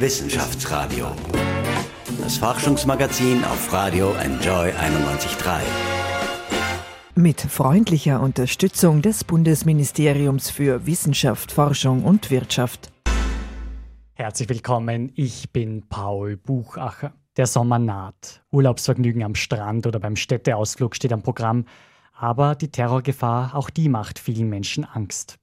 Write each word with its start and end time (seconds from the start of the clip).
Wissenschaftsradio. 0.00 1.08
Das 2.22 2.38
Forschungsmagazin 2.38 3.44
auf 3.44 3.70
Radio 3.70 4.14
Enjoy 4.14 4.70
91.3. 4.70 5.60
Mit 7.16 7.42
freundlicher 7.42 8.22
Unterstützung 8.22 9.02
des 9.02 9.24
Bundesministeriums 9.24 10.48
für 10.48 10.86
Wissenschaft, 10.86 11.52
Forschung 11.52 12.02
und 12.04 12.30
Wirtschaft. 12.30 12.90
Herzlich 14.14 14.48
willkommen, 14.48 15.12
ich 15.16 15.52
bin 15.52 15.86
Paul 15.90 16.38
Buchacher. 16.38 17.12
Der 17.36 17.46
Sommer 17.46 17.78
naht. 17.78 18.42
Urlaubsvergnügen 18.50 19.22
am 19.22 19.34
Strand 19.34 19.86
oder 19.86 20.00
beim 20.00 20.16
Städteausflug 20.16 20.96
steht 20.96 21.12
am 21.12 21.22
Programm. 21.22 21.66
Aber 22.14 22.54
die 22.54 22.70
Terrorgefahr, 22.70 23.54
auch 23.54 23.68
die 23.68 23.90
macht 23.90 24.18
vielen 24.18 24.48
Menschen 24.48 24.86
Angst. 24.86 25.36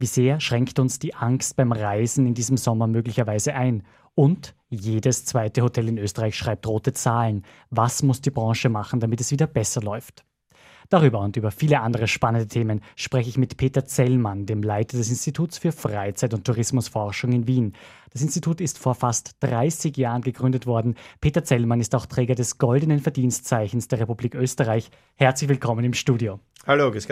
Wie 0.00 0.06
sehr 0.06 0.38
schränkt 0.38 0.78
uns 0.78 1.00
die 1.00 1.14
Angst 1.14 1.56
beim 1.56 1.72
Reisen 1.72 2.24
in 2.26 2.34
diesem 2.34 2.56
Sommer 2.56 2.86
möglicherweise 2.86 3.54
ein? 3.54 3.82
Und 4.18 4.56
jedes 4.68 5.26
zweite 5.26 5.62
Hotel 5.62 5.86
in 5.86 5.96
Österreich 5.96 6.34
schreibt 6.34 6.66
rote 6.66 6.92
Zahlen. 6.92 7.44
Was 7.70 8.02
muss 8.02 8.20
die 8.20 8.32
Branche 8.32 8.68
machen, 8.68 8.98
damit 8.98 9.20
es 9.20 9.30
wieder 9.30 9.46
besser 9.46 9.80
läuft? 9.80 10.24
Darüber 10.88 11.20
und 11.20 11.36
über 11.36 11.52
viele 11.52 11.78
andere 11.82 12.08
spannende 12.08 12.48
Themen 12.48 12.80
spreche 12.96 13.28
ich 13.28 13.38
mit 13.38 13.56
Peter 13.58 13.84
Zellmann, 13.84 14.44
dem 14.44 14.64
Leiter 14.64 14.96
des 14.96 15.08
Instituts 15.08 15.58
für 15.58 15.70
Freizeit- 15.70 16.34
und 16.34 16.44
Tourismusforschung 16.44 17.30
in 17.30 17.46
Wien. 17.46 17.74
Das 18.10 18.20
Institut 18.20 18.60
ist 18.60 18.80
vor 18.80 18.96
fast 18.96 19.36
30 19.38 19.96
Jahren 19.96 20.22
gegründet 20.22 20.66
worden. 20.66 20.96
Peter 21.20 21.44
Zellmann 21.44 21.78
ist 21.78 21.94
auch 21.94 22.06
Träger 22.06 22.34
des 22.34 22.58
Goldenen 22.58 22.98
Verdienstzeichens 22.98 23.86
der 23.86 24.00
Republik 24.00 24.34
Österreich. 24.34 24.90
Herzlich 25.14 25.48
willkommen 25.48 25.84
im 25.84 25.94
Studio. 25.94 26.40
Hallo, 26.66 26.90
grüß. 26.90 27.06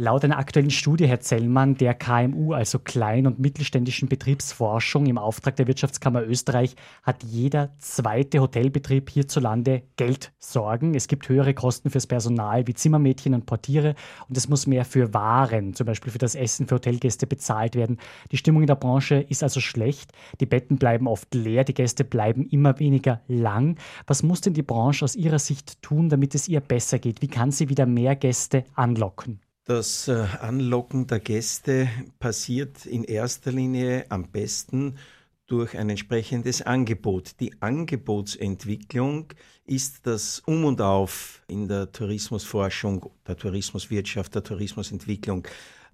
Laut 0.00 0.22
einer 0.22 0.38
aktuellen 0.38 0.70
Studie, 0.70 1.08
Herr 1.08 1.18
Zellmann, 1.18 1.74
der 1.74 1.92
KMU, 1.92 2.52
also 2.52 2.78
Klein- 2.78 3.26
und 3.26 3.40
Mittelständischen 3.40 4.08
Betriebsforschung 4.08 5.06
im 5.06 5.18
Auftrag 5.18 5.56
der 5.56 5.66
Wirtschaftskammer 5.66 6.22
Österreich, 6.22 6.76
hat 7.02 7.24
jeder 7.24 7.74
zweite 7.78 8.38
Hotelbetrieb 8.38 9.10
hierzulande 9.10 9.82
Geldsorgen. 9.96 10.94
Es 10.94 11.08
gibt 11.08 11.28
höhere 11.28 11.52
Kosten 11.52 11.90
fürs 11.90 12.06
Personal 12.06 12.68
wie 12.68 12.74
Zimmermädchen 12.74 13.34
und 13.34 13.46
Portiere 13.46 13.96
und 14.28 14.36
es 14.36 14.48
muss 14.48 14.68
mehr 14.68 14.84
für 14.84 15.14
Waren, 15.14 15.74
zum 15.74 15.88
Beispiel 15.88 16.12
für 16.12 16.18
das 16.18 16.36
Essen 16.36 16.68
für 16.68 16.76
Hotelgäste 16.76 17.26
bezahlt 17.26 17.74
werden. 17.74 17.98
Die 18.30 18.36
Stimmung 18.36 18.62
in 18.62 18.68
der 18.68 18.76
Branche 18.76 19.16
ist 19.16 19.42
also 19.42 19.58
schlecht. 19.58 20.12
Die 20.38 20.46
Betten 20.46 20.78
bleiben 20.78 21.08
oft 21.08 21.34
leer, 21.34 21.64
die 21.64 21.74
Gäste 21.74 22.04
bleiben 22.04 22.46
immer 22.46 22.78
weniger 22.78 23.20
lang. 23.26 23.76
Was 24.06 24.22
muss 24.22 24.42
denn 24.42 24.54
die 24.54 24.62
Branche 24.62 25.04
aus 25.04 25.16
Ihrer 25.16 25.40
Sicht 25.40 25.82
tun, 25.82 26.08
damit 26.08 26.36
es 26.36 26.46
ihr 26.46 26.60
besser 26.60 27.00
geht? 27.00 27.20
Wie 27.20 27.26
kann 27.26 27.50
sie 27.50 27.68
wieder 27.68 27.84
mehr 27.84 28.14
Gäste 28.14 28.64
anlocken? 28.76 29.40
Das 29.68 30.08
äh, 30.08 30.24
Anlocken 30.40 31.08
der 31.08 31.20
Gäste 31.20 31.90
passiert 32.18 32.86
in 32.86 33.04
erster 33.04 33.52
Linie 33.52 34.06
am 34.08 34.30
besten 34.30 34.96
durch 35.46 35.76
ein 35.76 35.90
entsprechendes 35.90 36.62
Angebot. 36.62 37.38
Die 37.38 37.52
Angebotsentwicklung 37.60 39.26
ist 39.66 40.06
das 40.06 40.40
Um 40.46 40.64
und 40.64 40.80
Auf 40.80 41.42
in 41.48 41.68
der 41.68 41.92
Tourismusforschung, 41.92 43.10
der 43.26 43.36
Tourismuswirtschaft, 43.36 44.34
der 44.34 44.42
Tourismusentwicklung. 44.42 45.46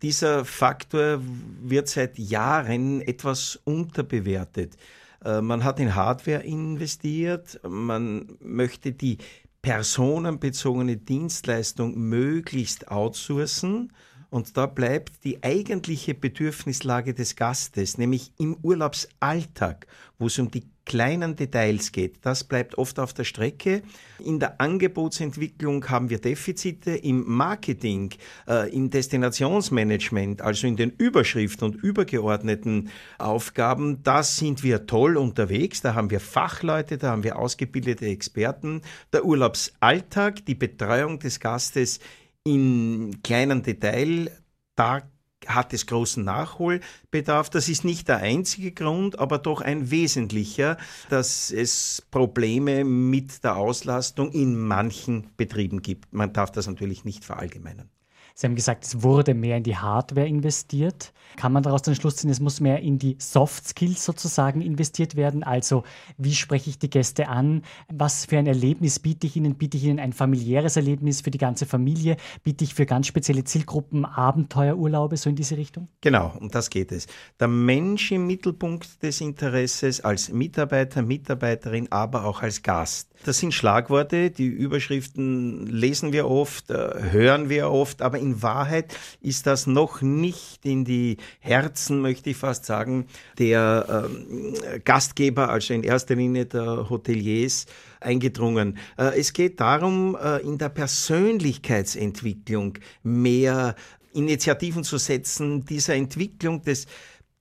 Dieser 0.03 0.45
Faktor 0.45 1.21
wird 1.61 1.89
seit 1.89 2.17
Jahren 2.17 3.01
etwas 3.01 3.59
unterbewertet. 3.65 4.77
Äh, 5.25 5.41
man 5.41 5.65
hat 5.65 5.81
in 5.81 5.97
Hardware 5.97 6.45
investiert, 6.45 7.59
man 7.69 8.39
möchte 8.41 8.93
die 8.93 9.19
personenbezogene 9.65 10.99
Dienstleistung 10.99 11.99
möglichst 11.99 12.89
outsourcen. 12.89 13.95
Und 14.29 14.59
da 14.59 14.67
bleibt 14.67 15.25
die 15.25 15.43
eigentliche 15.43 16.13
Bedürfnislage 16.13 17.15
des 17.15 17.35
Gastes, 17.35 17.97
nämlich 17.97 18.35
im 18.37 18.59
Urlaubsalltag, 18.61 19.87
wo 20.19 20.27
es 20.27 20.39
um 20.39 20.51
die 20.51 20.65
kleinen 20.85 21.37
Details 21.37 21.93
geht. 21.93 22.25
Das 22.27 22.45
bleibt 22.45 22.77
oft 22.77 22.99
auf 22.99 23.13
der 23.15 23.25
Strecke. 23.25 23.83
In 24.19 24.39
der 24.39 24.61
Angebotsentwicklung 24.61 25.89
haben 25.89 26.11
wir 26.11 26.21
Defizite, 26.21 26.93
im 26.93 27.25
Marketing, 27.27 28.11
äh, 28.47 28.73
im 28.75 28.91
Destinationsmanagement, 28.91 30.43
also 30.43 30.67
in 30.67 30.77
den 30.77 30.91
Überschriften 30.91 31.69
und 31.69 31.83
übergeordneten 31.83 32.91
Aufgaben. 33.19 34.03
Da 34.03 34.23
sind 34.23 34.63
wir 34.63 34.87
toll 34.87 35.17
unterwegs. 35.17 35.81
Da 35.81 35.95
haben 35.95 36.11
wir 36.11 36.21
Fachleute, 36.21 36.99
da 36.99 37.11
haben 37.11 37.25
wir 37.25 37.39
ausgebildete 37.39 38.07
Experten. 38.07 38.83
Der 39.13 39.25
Urlaubsalltag, 39.25 40.45
die 40.47 40.55
Betreuung 40.55 41.19
des 41.19 41.41
Gastes 41.41 42.01
in 42.45 43.23
kleinen 43.23 43.63
Detail, 43.63 44.31
da 44.77 45.03
hat 45.47 45.73
es 45.73 45.87
großen 45.87 46.25
Nachholbedarf. 46.25 47.51
Das 47.51 47.69
ist 47.69 47.85
nicht 47.85 48.09
der 48.09 48.19
einzige 48.19 48.73
Grund, 48.73 49.19
aber 49.19 49.39
doch 49.39 49.61
ein 49.61 49.91
wesentlicher, 49.91 50.77
dass 51.11 51.51
es 51.51 52.03
Probleme 52.11 52.85
mit 52.85 53.45
der 53.45 53.57
Auslastung 53.57 54.33
in 54.33 54.57
manchen 54.57 55.31
Betrieben 55.37 55.83
gibt. 55.83 56.13
Man 56.13 56.33
darf 56.33 56.51
das 56.51 56.67
natürlich 56.67 57.05
nicht 57.05 57.25
verallgemeinern. 57.25 57.91
Sie 58.37 58.49
haben 58.49 58.57
gesagt, 58.57 58.85
es 58.85 59.05
wurde 59.05 59.33
mehr 59.33 59.59
in 59.59 59.63
die 59.63 59.77
Hardware 59.77 60.27
investiert. 60.27 61.13
Kann 61.37 61.53
man 61.53 61.63
daraus 61.63 61.83
den 61.83 61.95
Schluss 61.95 62.17
ziehen, 62.17 62.31
es 62.31 62.41
muss 62.41 62.59
mehr 62.59 62.81
in 62.81 62.99
die 62.99 63.15
Soft 63.21 63.69
Skills 63.69 64.05
sozusagen 64.05 64.61
investiert 64.61 65.15
werden? 65.15 65.45
Also, 65.45 65.85
wie 66.19 66.35
spreche 66.35 66.69
ich 66.69 66.81
die 66.81 66.91
Gäste 66.91 67.29
an? 67.29 67.63
Was 67.93 68.27
für 68.27 68.37
ein 68.37 68.49
Erlebnis 68.49 68.99
biete 68.99 69.29
ich 69.29 69.37
ihnen? 69.37 69.55
Biete 69.55 69.77
ich 69.77 69.85
ihnen 69.85 70.01
ein 70.01 70.13
familiäres 70.13 70.77
Erlebnis 70.77 71.21
für 71.21 71.31
die 71.31 71.39
ganze 71.39 71.65
Familie? 71.65 72.17
Biete 72.43 72.65
ich 72.65 72.75
für 72.75 72.87
ganz 72.87 73.07
spezielle 73.07 73.45
Zielgruppen 73.45 74.05
Abenteuerurlaube, 74.05 75.17
so 75.17 75.31
in 75.31 75.37
diese 75.37 75.57
Richtung? 75.57 75.87
Genau, 76.01 76.33
um 76.41 76.49
das 76.49 76.71
geht 76.71 76.91
es. 76.91 77.07
Der 77.39 77.47
Mensch 77.47 78.11
im 78.11 78.27
Mittelpunkt 78.27 79.01
des 79.05 79.21
Interesses 79.21 80.01
als 80.01 80.33
Mitarbeiter, 80.33 81.03
Mitarbeiterin, 81.03 81.87
aber 81.93 82.25
auch 82.25 82.43
als 82.43 82.65
Gast. 82.65 83.15
Das 83.25 83.39
sind 83.39 83.55
Schlagworte, 83.55 84.31
die 84.31 84.47
Überschriften 84.47 85.67
lesen 85.67 86.13
wir 86.13 86.29
oft, 86.29 86.71
äh, 86.71 87.11
hören 87.11 87.49
wir 87.49 87.71
oft, 87.71 88.03
aber 88.03 88.19
in 88.25 88.43
Wahrheit 88.43 88.97
ist 89.21 89.47
das 89.47 89.67
noch 89.67 90.01
nicht 90.03 90.65
in 90.65 90.85
die 90.85 91.19
Herzen, 91.41 92.01
möchte 92.01 92.31
ich 92.31 92.37
fast 92.37 92.65
sagen, 92.65 93.07
der 93.39 94.09
äh, 94.09 94.81
Gastgeber, 94.81 95.51
also 95.51 95.75
in 95.75 95.85
erster 95.85 96.17
Linie 96.17 96.47
der 96.47 96.91
Hoteliers, 96.91 97.67
eingedrungen. 98.01 98.79
Äh, 98.99 99.21
es 99.21 99.33
geht 99.33 99.61
darum, 99.61 100.17
äh, 100.21 100.39
in 100.39 100.59
der 100.59 100.71
Persönlichkeitsentwicklung 100.71 102.79
mehr 103.03 103.77
Initiativen 104.13 104.83
zu 104.85 104.99
setzen, 104.99 105.65
dieser 105.65 105.95
Entwicklung 105.95 106.63
des 106.63 106.87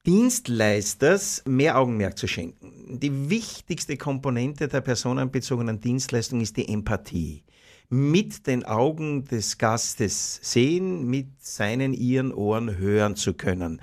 Dienstleisters 0.06 1.44
mehr 1.46 1.78
Augenmerk 1.78 2.18
zu 2.18 2.28
schenken. 2.28 3.00
Die 3.00 3.30
wichtigste 3.30 3.96
Komponente 3.96 4.68
der 4.68 4.82
personenbezogenen 4.82 5.80
Dienstleistung 5.80 6.42
ist 6.42 6.58
die 6.58 6.68
Empathie. 6.68 7.44
Mit 7.90 8.48
den 8.48 8.66
Augen 8.66 9.26
des 9.26 9.58
Gastes 9.58 10.40
sehen, 10.42 11.06
mit 11.10 11.28
seinen, 11.40 11.94
ihren 11.94 12.34
Ohren 12.34 12.78
hören 12.78 13.16
zu 13.16 13.34
können 13.34 13.82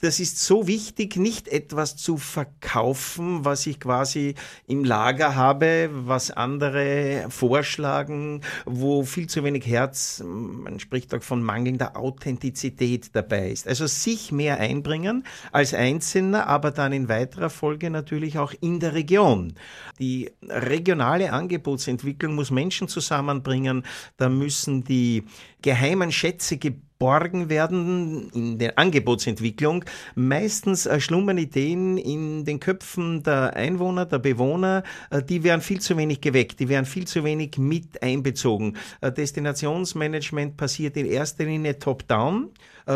das 0.00 0.20
ist 0.20 0.40
so 0.40 0.66
wichtig, 0.66 1.16
nicht 1.16 1.48
etwas 1.48 1.96
zu 1.96 2.16
verkaufen, 2.16 3.44
was 3.44 3.66
ich 3.66 3.80
quasi 3.80 4.34
im 4.66 4.84
Lager 4.84 5.34
habe, 5.34 5.90
was 5.92 6.30
andere 6.30 7.26
vorschlagen, 7.28 8.42
wo 8.64 9.02
viel 9.04 9.26
zu 9.28 9.42
wenig 9.44 9.66
Herz, 9.66 10.22
man 10.24 10.78
spricht 10.78 11.14
auch 11.14 11.22
von 11.22 11.42
mangelnder 11.42 11.96
Authentizität 11.96 13.10
dabei 13.14 13.50
ist. 13.50 13.66
Also 13.66 13.86
sich 13.86 14.30
mehr 14.30 14.58
einbringen 14.60 15.24
als 15.52 15.74
Einzelner, 15.74 16.46
aber 16.46 16.70
dann 16.70 16.92
in 16.92 17.08
weiterer 17.08 17.50
Folge 17.50 17.90
natürlich 17.90 18.38
auch 18.38 18.54
in 18.60 18.80
der 18.80 18.94
Region. 18.94 19.54
Die 19.98 20.30
regionale 20.42 21.32
Angebotsentwicklung 21.32 22.34
muss 22.34 22.50
Menschen 22.50 22.88
zusammenbringen, 22.88 23.84
da 24.16 24.28
müssen 24.28 24.84
die 24.84 25.24
geheimen 25.62 26.12
Schätze 26.12 26.58
geborgen 26.98 27.48
werden 27.48 28.28
in 28.30 28.58
der 28.58 28.76
Angebotsentwicklung. 28.76 29.84
Meistens 30.16 30.84
äh, 30.86 30.98
schlummern 31.00 31.38
Ideen 31.38 31.96
in 31.96 32.44
den 32.44 32.58
Köpfen 32.58 33.22
der 33.22 33.54
Einwohner, 33.54 34.04
der 34.04 34.18
Bewohner, 34.18 34.82
äh, 35.10 35.22
die 35.22 35.44
werden 35.44 35.60
viel 35.60 35.80
zu 35.80 35.96
wenig 35.96 36.20
geweckt, 36.20 36.58
die 36.58 36.68
werden 36.68 36.86
viel 36.86 37.06
zu 37.06 37.22
wenig 37.22 37.56
mit 37.56 38.02
einbezogen. 38.02 38.76
Äh, 39.00 39.12
Destinationsmanagement 39.12 40.56
passiert 40.56 40.96
in 40.96 41.06
erster 41.06 41.44
Linie 41.44 41.78
top-down. 41.78 42.50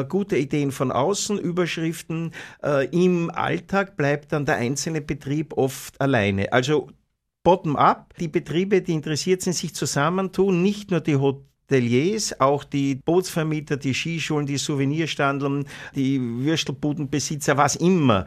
Gute 0.09 0.39
Ideen 0.39 0.73
von 0.73 0.91
außen, 0.91 1.39
Überschriften. 1.39 2.31
Im 2.93 3.31
Alltag 3.31 3.95
bleibt 3.95 4.33
dann 4.33 4.47
der 4.47 4.57
einzelne 4.57 5.03
Betrieb 5.03 5.53
oft 5.59 6.01
alleine. 6.01 6.51
Also 6.51 6.89
bottom-up, 7.43 8.15
die 8.19 8.29
Betriebe, 8.29 8.81
die 8.81 8.95
interessiert 8.95 9.43
sind, 9.43 9.53
sich 9.53 9.75
zusammentun, 9.75 10.63
nicht 10.63 10.91
nur 10.91 11.01
die 11.01 11.17
Hotels, 11.17 11.52
Hoteliers, 11.73 12.39
auch 12.39 12.65
die 12.65 12.97
Bootsvermieter, 12.97 13.79
die 13.79 13.95
Skischulen, 13.95 14.47
die 14.47 14.59
Souvenirstandeln, 14.59 15.65
die 15.95 16.21
Würstelbudenbesitzer, 16.21 17.57
was 17.57 17.77
immer, 17.77 18.27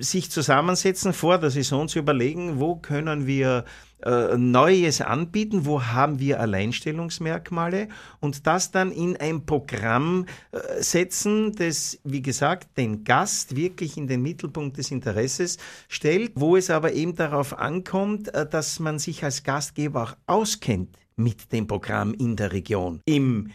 sich 0.00 0.30
zusammensetzen, 0.30 1.12
vor 1.12 1.36
der 1.36 1.50
Saison 1.50 1.88
zu 1.88 1.98
überlegen, 1.98 2.58
wo 2.58 2.76
können 2.76 3.26
wir 3.26 3.66
äh, 4.02 4.38
Neues 4.38 5.02
anbieten, 5.02 5.66
wo 5.66 5.82
haben 5.82 6.20
wir 6.20 6.40
Alleinstellungsmerkmale 6.40 7.88
und 8.20 8.46
das 8.46 8.70
dann 8.70 8.90
in 8.90 9.18
ein 9.18 9.44
Programm 9.44 10.24
äh, 10.52 10.82
setzen, 10.82 11.54
das, 11.54 11.98
wie 12.02 12.22
gesagt, 12.22 12.78
den 12.78 13.04
Gast 13.04 13.56
wirklich 13.56 13.98
in 13.98 14.06
den 14.06 14.22
Mittelpunkt 14.22 14.78
des 14.78 14.90
Interesses 14.90 15.58
stellt, 15.88 16.32
wo 16.34 16.56
es 16.56 16.70
aber 16.70 16.94
eben 16.94 17.14
darauf 17.14 17.58
ankommt, 17.58 18.32
äh, 18.34 18.48
dass 18.48 18.80
man 18.80 18.98
sich 18.98 19.22
als 19.22 19.42
Gastgeber 19.42 20.02
auch 20.02 20.16
auskennt 20.26 20.96
mit 21.16 21.52
dem 21.52 21.66
Programm 21.66 22.14
in 22.14 22.36
der 22.36 22.52
Region. 22.52 23.00
Im 23.04 23.50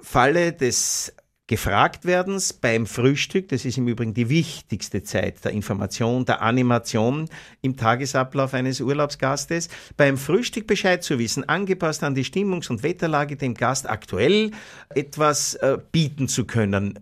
Falle 0.00 0.52
des 0.52 1.12
gefragt 1.48 2.04
werden 2.04 2.40
beim 2.60 2.86
Frühstück, 2.86 3.48
das 3.48 3.64
ist 3.64 3.78
im 3.78 3.88
Übrigen 3.88 4.12
die 4.12 4.28
wichtigste 4.28 5.02
Zeit 5.02 5.42
der 5.44 5.52
Information, 5.52 6.26
der 6.26 6.42
Animation 6.42 7.28
im 7.62 7.74
Tagesablauf 7.76 8.52
eines 8.52 8.82
Urlaubsgastes, 8.82 9.70
beim 9.96 10.18
Frühstück 10.18 10.66
Bescheid 10.66 11.02
zu 11.02 11.18
wissen, 11.18 11.48
angepasst 11.48 12.04
an 12.04 12.14
die 12.14 12.24
Stimmungs- 12.24 12.68
und 12.68 12.82
Wetterlage 12.82 13.36
dem 13.36 13.54
Gast 13.54 13.88
aktuell 13.88 14.50
etwas 14.94 15.54
äh, 15.54 15.78
bieten 15.90 16.28
zu 16.28 16.44
können 16.44 16.98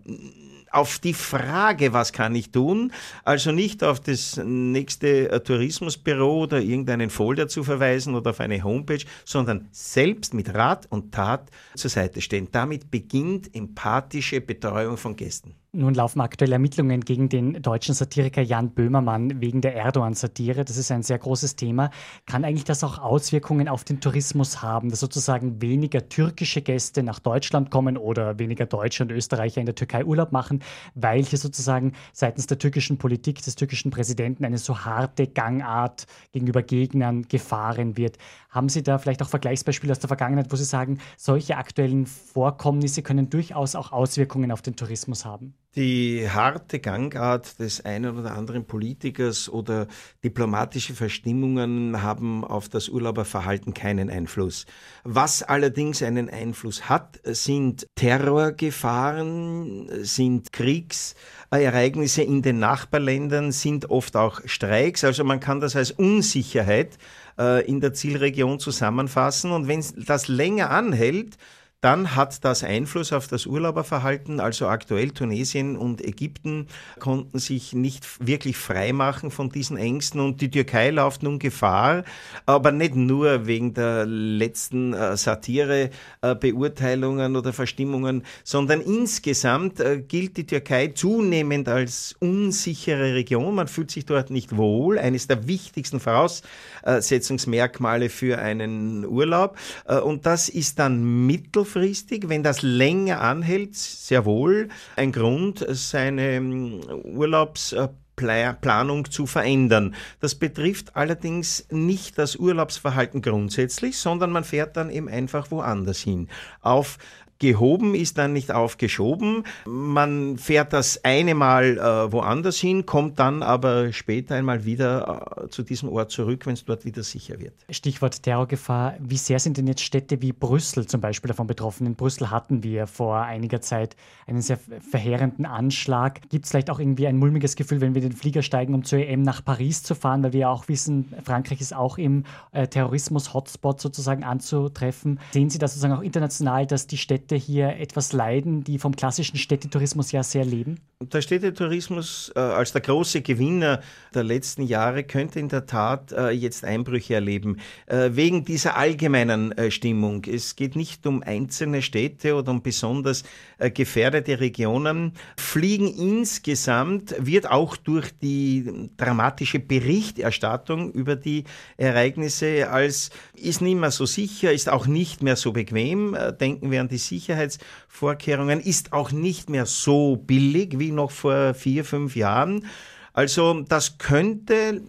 auf 0.77 0.99
die 0.99 1.13
Frage, 1.13 1.91
was 1.91 2.13
kann 2.13 2.35
ich 2.35 2.51
tun, 2.51 2.91
also 3.23 3.51
nicht 3.51 3.83
auf 3.83 3.99
das 3.99 4.39
nächste 4.43 5.31
äh, 5.31 5.39
Tourismusbüro 5.39 6.43
oder 6.43 6.61
irgendeinen 6.61 7.09
Folder 7.09 7.47
zu 7.47 7.63
verweisen 7.63 8.13
oder 8.13 8.29
auf 8.29 8.39
eine 8.39 8.63
Homepage, 8.63 9.03
sondern 9.25 9.67
selbst 9.71 10.35
mit 10.35 10.53
Rat 10.53 10.85
und 10.89 11.11
Tat 11.11 11.49
zur 11.75 11.89
Seite 11.89 12.21
stehen. 12.21 12.49
Damit 12.51 12.91
beginnt 12.91 13.55
empathische 13.55 14.39
Betreuung 14.39 14.97
von 14.97 15.15
Gästen. 15.15 15.55
Nun 15.73 15.93
laufen 15.93 16.21
aktuelle 16.21 16.53
Ermittlungen 16.53 17.01
gegen 17.01 17.27
den 17.27 17.61
deutschen 17.61 17.93
Satiriker 17.93 18.41
Jan 18.41 18.69
Böhmermann 18.71 19.41
wegen 19.41 19.59
der 19.59 19.75
Erdogan-Satire. 19.75 20.63
Das 20.63 20.77
ist 20.77 20.91
ein 20.91 21.03
sehr 21.03 21.19
großes 21.19 21.57
Thema. 21.57 21.89
Kann 22.25 22.45
eigentlich 22.45 22.63
das 22.63 22.85
auch 22.85 22.99
Auswirkungen 22.99 23.67
auf 23.67 23.83
den 23.83 23.99
Tourismus 23.99 24.61
haben, 24.61 24.89
dass 24.89 25.01
sozusagen 25.01 25.61
weniger 25.61 26.07
türkische 26.07 26.61
Gäste 26.61 27.03
nach 27.03 27.19
Deutschland 27.19 27.69
kommen 27.69 27.97
oder 27.97 28.39
weniger 28.39 28.65
Deutsche 28.65 29.03
und 29.03 29.11
Österreicher 29.11 29.59
in 29.59 29.65
der 29.65 29.75
Türkei 29.75 30.05
Urlaub 30.05 30.31
machen, 30.31 30.63
weil 30.95 31.23
hier 31.23 31.37
sozusagen 31.37 31.91
seitens 32.13 32.47
der 32.47 32.59
türkischen 32.59 32.97
Politik, 32.97 33.41
des 33.41 33.55
türkischen 33.55 33.91
Präsidenten 33.91 34.45
eine 34.45 34.59
so 34.59 34.85
harte 34.85 35.27
Gangart 35.27 36.07
gegenüber 36.31 36.63
Gegnern 36.63 37.23
gefahren 37.23 37.97
wird? 37.97 38.17
Haben 38.57 38.69
Sie 38.69 38.81
da 38.81 38.97
vielleicht 38.97 39.21
auch 39.21 39.29
Vergleichsbeispiele 39.29 39.91
aus 39.91 39.99
der 39.99 40.07
Vergangenheit, 40.07 40.51
wo 40.51 40.55
Sie 40.55 40.63
sagen, 40.63 40.97
solche 41.15 41.57
aktuellen 41.57 42.07
Vorkommnisse 42.07 43.03
können 43.03 43.29
durchaus 43.29 43.75
auch 43.75 43.91
Auswirkungen 43.91 44.51
auf 44.51 44.63
den 44.63 44.75
Tourismus 44.75 45.25
haben? 45.25 45.53
Die 45.75 46.27
harte 46.27 46.79
Gangart 46.79 47.59
des 47.59 47.85
einen 47.85 48.17
oder 48.17 48.33
anderen 48.33 48.65
Politikers 48.65 49.47
oder 49.47 49.85
diplomatische 50.23 50.95
Verstimmungen 50.95 52.01
haben 52.01 52.43
auf 52.43 52.67
das 52.67 52.89
Urlauberverhalten 52.89 53.75
keinen 53.75 54.09
Einfluss. 54.09 54.65
Was 55.03 55.43
allerdings 55.43 56.01
einen 56.01 56.27
Einfluss 56.27 56.89
hat, 56.89 57.19
sind 57.25 57.85
Terrorgefahren, 57.93 59.87
sind 60.03 60.51
Kriegsereignisse 60.51 62.23
in 62.23 62.41
den 62.41 62.57
Nachbarländern, 62.57 63.51
sind 63.51 63.91
oft 63.91 64.15
auch 64.15 64.41
Streiks. 64.45 65.03
Also 65.03 65.23
man 65.23 65.39
kann 65.39 65.59
das 65.59 65.75
als 65.75 65.91
Unsicherheit 65.91 66.97
in 67.37 67.81
der 67.81 67.93
Zielregion 67.93 68.59
zusammenfassen. 68.59 69.51
Und 69.51 69.67
wenn 69.67 69.83
das 69.95 70.27
länger 70.27 70.71
anhält, 70.71 71.37
dann 71.81 72.15
hat 72.15 72.43
das 72.43 72.63
Einfluss 72.63 73.13
auf 73.13 73.27
das 73.27 73.45
Urlauberverhalten. 73.45 74.39
Also 74.39 74.67
aktuell 74.67 75.11
Tunesien 75.11 75.77
und 75.77 76.03
Ägypten 76.03 76.65
konnten 76.97 77.37
sich 77.37 77.73
nicht 77.73 78.07
wirklich 78.25 78.57
frei 78.57 78.93
machen 78.93 79.29
von 79.29 79.49
diesen 79.49 79.77
Ängsten 79.77 80.19
und 80.19 80.41
die 80.41 80.49
Türkei 80.49 80.89
läuft 80.89 81.21
nun 81.21 81.37
Gefahr, 81.37 82.03
aber 82.47 82.71
nicht 82.71 82.95
nur 82.95 83.45
wegen 83.45 83.75
der 83.75 84.07
letzten 84.07 84.93
äh, 84.93 85.15
Satire-Beurteilungen 85.15 87.35
äh, 87.35 87.37
oder 87.37 87.53
Verstimmungen, 87.53 88.23
sondern 88.43 88.81
insgesamt 88.81 89.79
äh, 89.79 90.01
gilt 90.01 90.37
die 90.37 90.47
Türkei 90.47 90.87
zunehmend 90.87 91.69
als 91.69 92.15
unsichere 92.19 93.13
Region. 93.13 93.53
Man 93.53 93.67
fühlt 93.67 93.91
sich 93.91 94.07
dort 94.07 94.31
nicht 94.31 94.57
wohl. 94.57 94.97
Eines 94.97 95.27
der 95.27 95.47
wichtigsten 95.47 95.99
Voraussetzungsmerkmale 95.99 98.09
für 98.09 98.39
einen 98.39 99.05
Urlaub. 99.05 99.59
Und 100.03 100.25
das 100.25 100.49
ist 100.49 100.79
dann 100.79 101.27
mittel 101.27 101.66
mittelfristig, 101.67 102.29
wenn 102.29 102.43
das 102.43 102.61
länger 102.61 103.19
anhält, 103.21 103.75
sehr 103.75 104.25
wohl 104.25 104.69
ein 104.95 105.11
Grund, 105.11 105.65
seine 105.69 106.35
ähm, 106.35 106.79
Urlaubsplanung 107.03 109.11
zu 109.11 109.25
verändern. 109.25 109.95
Das 110.19 110.35
betrifft 110.35 110.95
allerdings 110.95 111.67
nicht 111.69 112.17
das 112.17 112.37
Urlaubsverhalten 112.37 113.21
grundsätzlich, 113.21 113.97
sondern 113.97 114.31
man 114.31 114.43
fährt 114.43 114.75
dann 114.77 114.89
eben 114.89 115.09
einfach 115.09 115.51
woanders 115.51 115.99
hin. 115.99 116.29
Auf 116.61 116.97
Gehoben 117.39 117.95
ist 117.95 118.17
dann 118.17 118.33
nicht 118.33 118.51
aufgeschoben. 118.51 119.43
Man 119.65 120.37
fährt 120.37 120.73
das 120.73 121.03
eine 121.03 121.35
Mal 121.35 121.77
äh, 121.77 122.11
woanders 122.11 122.57
hin, 122.57 122.85
kommt 122.85 123.19
dann 123.19 123.43
aber 123.43 123.93
später 123.93 124.35
einmal 124.35 124.65
wieder 124.65 125.43
äh, 125.45 125.49
zu 125.49 125.63
diesem 125.63 125.89
Ort 125.89 126.11
zurück, 126.11 126.45
wenn 126.45 126.53
es 126.53 126.65
dort 126.65 126.85
wieder 126.85 127.03
sicher 127.03 127.39
wird. 127.39 127.53
Stichwort 127.69 128.23
Terrorgefahr. 128.23 128.95
Wie 128.99 129.17
sehr 129.17 129.39
sind 129.39 129.57
denn 129.57 129.67
jetzt 129.67 129.81
Städte 129.81 130.21
wie 130.21 130.33
Brüssel 130.33 130.87
zum 130.87 131.01
Beispiel 131.01 131.27
davon 131.27 131.47
betroffen? 131.47 131.85
In 131.85 131.95
Brüssel 131.95 132.31
hatten 132.31 132.63
wir 132.63 132.87
vor 132.87 133.21
einiger 133.21 133.61
Zeit 133.61 133.95
einen 134.25 134.41
sehr 134.41 134.57
verheerenden 134.57 135.45
Anschlag. 135.45 136.21
Gibt 136.29 136.45
es 136.45 136.51
vielleicht 136.51 136.69
auch 136.69 136.79
irgendwie 136.79 137.07
ein 137.07 137.17
mulmiges 137.17 137.55
Gefühl, 137.55 137.81
wenn 137.81 137.93
wir 137.93 138.01
den 138.01 138.13
Flieger 138.13 138.41
steigen, 138.41 138.73
um 138.73 138.83
zur 138.83 138.99
EM 138.99 139.21
nach 139.21 139.43
Paris 139.43 139.83
zu 139.83 139.95
fahren, 139.95 140.23
weil 140.23 140.33
wir 140.33 140.39
ja 140.41 140.49
auch 140.49 140.67
wissen, 140.67 141.13
Frankreich 141.23 141.61
ist 141.61 141.75
auch 141.75 141.97
im 141.97 142.23
äh, 142.51 142.67
Terrorismus-Hotspot 142.67 143.79
sozusagen 143.79 144.23
anzutreffen. 144.23 145.19
Sehen 145.31 145.49
Sie 145.49 145.59
das 145.59 145.73
sozusagen 145.73 145.93
auch 145.93 146.03
international, 146.03 146.65
dass 146.65 146.87
die 146.87 146.97
Städte 146.97 147.26
Städte 147.27 147.35
hier 147.35 147.75
etwas 147.77 148.13
leiden, 148.13 148.63
die 148.63 148.79
vom 148.79 148.95
klassischen 148.95 149.37
Städtetourismus 149.37 150.13
ja 150.13 150.23
sehr 150.23 150.45
leben? 150.45 150.79
Der 151.03 151.21
Städtetourismus 151.21 152.31
äh, 152.35 152.39
als 152.39 152.71
der 152.71 152.81
große 152.81 153.21
Gewinner 153.21 153.81
der 154.15 154.23
letzten 154.23 154.63
Jahre 154.63 155.03
könnte 155.03 155.39
in 155.39 155.47
der 155.47 155.65
Tat 155.67 156.11
äh, 156.11 156.29
jetzt 156.29 156.63
Einbrüche 156.63 157.15
erleben, 157.15 157.57
äh, 157.85 158.11
wegen 158.13 158.45
dieser 158.45 158.77
allgemeinen 158.77 159.51
äh, 159.51 159.69
Stimmung. 159.69 160.23
Es 160.25 160.55
geht 160.55 160.75
nicht 160.75 161.05
um 161.05 161.21
einzelne 161.21 161.81
Städte 161.81 162.33
oder 162.33 162.49
um 162.49 162.63
besonders 162.63 163.23
äh, 163.59 163.69
gefährdete 163.69 164.39
Regionen. 164.39 165.11
Fliegen 165.37 165.87
insgesamt 165.87 167.13
wird 167.19 167.51
auch 167.51 167.75
durch 167.77 168.17
die 168.17 168.89
dramatische 168.97 169.59
Berichterstattung 169.59 170.91
über 170.93 171.15
die 171.15 171.43
Ereignisse 171.75 172.69
als 172.71 173.11
ist 173.35 173.61
nicht 173.61 173.77
mehr 173.77 173.91
so 173.91 174.05
sicher, 174.07 174.51
ist 174.51 174.69
auch 174.69 174.87
nicht 174.87 175.21
mehr 175.21 175.35
so 175.35 175.51
bequem. 175.51 176.15
Äh, 176.15 176.33
denken 176.33 176.71
wir 176.71 176.81
an 176.81 176.87
die 176.87 176.97
Sicherheitsvorkehrungen, 177.17 178.59
ist 178.59 178.93
auch 178.93 179.11
nicht 179.11 179.49
mehr 179.49 179.65
so 179.65 180.17
billig 180.17 180.77
wie 180.79 180.91
noch 180.91 181.11
vor 181.11 181.53
vier, 181.53 181.83
fünf 181.83 182.15
Jahren. 182.15 182.65
Also 183.13 183.61
das 183.61 183.97
könnte 183.97 184.81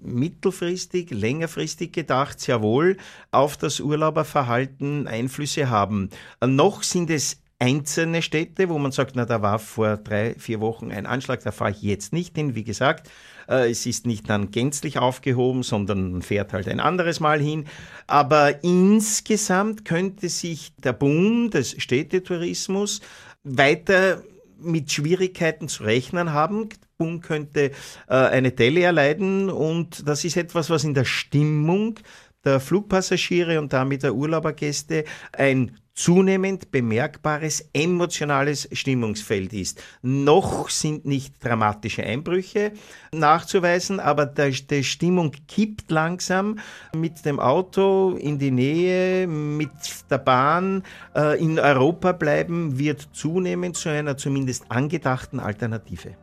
mittelfristig, 0.00 1.10
längerfristig 1.10 1.92
gedacht, 1.92 2.40
sehr 2.40 2.62
wohl 2.62 2.96
auf 3.30 3.56
das 3.56 3.80
Urlauberverhalten 3.80 5.06
Einflüsse 5.08 5.70
haben. 5.70 6.10
Noch 6.44 6.82
sind 6.82 7.10
es 7.10 7.40
einzelne 7.58 8.22
Städte, 8.22 8.68
wo 8.68 8.78
man 8.78 8.90
sagt, 8.90 9.14
na, 9.14 9.24
da 9.24 9.40
war 9.42 9.58
vor 9.58 9.96
drei, 9.96 10.34
vier 10.34 10.60
Wochen 10.60 10.90
ein 10.90 11.06
Anschlag, 11.06 11.42
da 11.44 11.52
fahre 11.52 11.70
ich 11.70 11.82
jetzt 11.82 12.12
nicht 12.12 12.36
hin. 12.36 12.56
Wie 12.56 12.64
gesagt, 12.64 13.08
es 13.46 13.86
ist 13.86 14.06
nicht 14.06 14.28
dann 14.28 14.50
gänzlich 14.50 14.98
aufgehoben, 14.98 15.62
sondern 15.62 16.22
fährt 16.22 16.52
halt 16.52 16.68
ein 16.68 16.80
anderes 16.80 17.20
Mal 17.20 17.40
hin. 17.40 17.66
Aber 18.06 18.62
insgesamt 18.64 19.84
könnte 19.84 20.28
sich 20.28 20.74
der 20.76 20.92
Boom 20.92 21.50
des 21.50 21.80
Städtetourismus 21.82 23.00
weiter 23.44 24.22
mit 24.58 24.92
Schwierigkeiten 24.92 25.68
zu 25.68 25.84
rechnen 25.84 26.32
haben. 26.32 26.68
Boom 26.98 27.20
könnte 27.20 27.72
äh, 28.08 28.14
eine 28.14 28.52
Delle 28.52 28.82
erleiden 28.82 29.50
und 29.50 30.06
das 30.08 30.24
ist 30.24 30.36
etwas, 30.36 30.70
was 30.70 30.84
in 30.84 30.94
der 30.94 31.04
Stimmung 31.04 31.98
der 32.44 32.60
Flugpassagiere 32.60 33.60
und 33.60 33.72
damit 33.72 34.02
der 34.02 34.14
Urlaubergäste 34.14 35.04
ein 35.32 35.76
zunehmend 35.94 36.70
bemerkbares 36.70 37.68
emotionales 37.72 38.68
Stimmungsfeld 38.72 39.52
ist. 39.52 39.82
Noch 40.02 40.68
sind 40.70 41.04
nicht 41.04 41.44
dramatische 41.44 42.04
Einbrüche 42.04 42.72
nachzuweisen, 43.12 44.00
aber 44.00 44.26
die 44.26 44.84
Stimmung 44.84 45.32
kippt 45.48 45.90
langsam 45.90 46.58
mit 46.94 47.24
dem 47.24 47.38
Auto 47.38 48.16
in 48.18 48.38
die 48.38 48.50
Nähe, 48.50 49.26
mit 49.26 49.70
der 50.10 50.18
Bahn 50.18 50.82
äh, 51.14 51.38
in 51.38 51.58
Europa 51.58 52.12
bleiben, 52.12 52.78
wird 52.78 53.08
zunehmend 53.12 53.76
zu 53.76 53.88
einer 53.88 54.16
zumindest 54.16 54.64
angedachten 54.68 55.40
Alternative. 55.40 56.16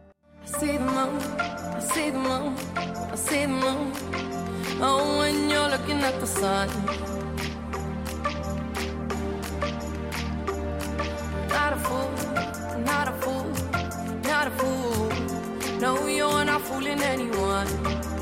Oh, 4.82 5.24
No, 15.80 16.08
you're 16.08 16.44
not 16.44 16.62
fooling 16.62 17.02
anyone. 17.02 18.19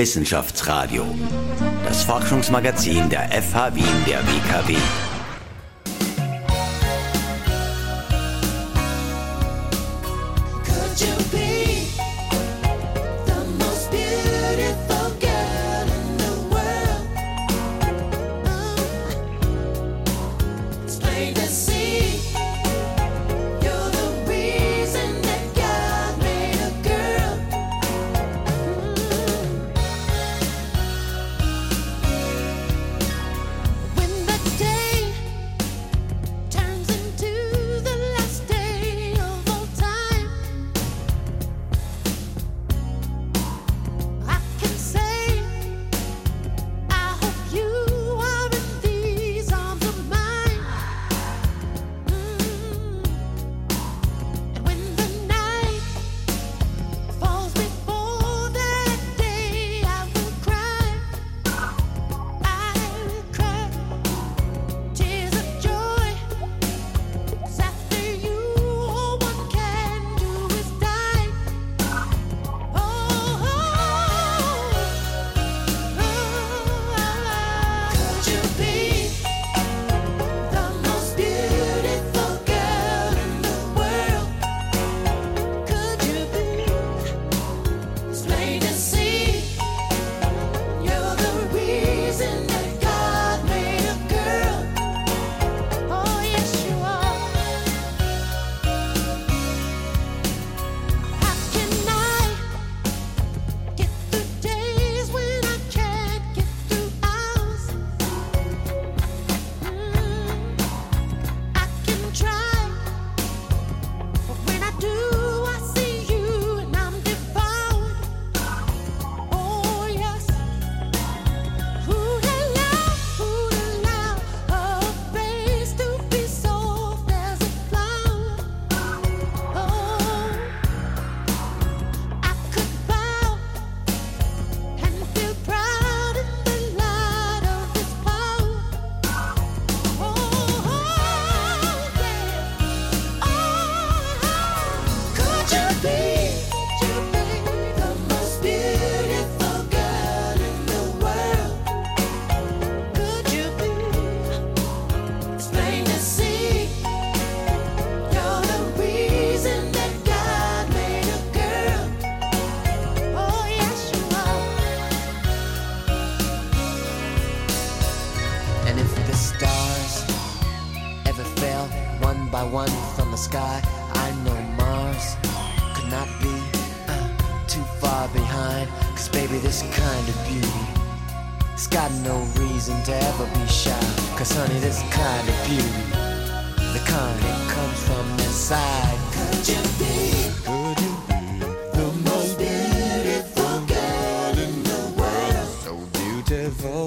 Wissenschaftsradio, 0.00 1.04
das 1.84 2.04
Forschungsmagazin 2.04 3.10
der 3.10 3.28
FH 3.30 3.74
Wien 3.74 3.84
der 4.06 4.20
WKW. 4.20 5.09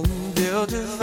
on 0.03 0.33
the 0.36 0.57
other 0.57 0.86
side. 0.88 1.02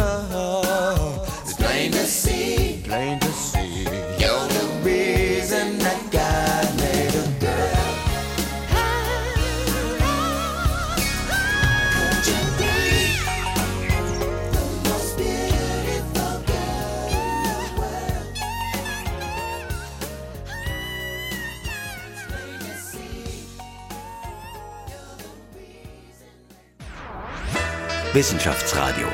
Wissenschaftsradio. 28.21 29.07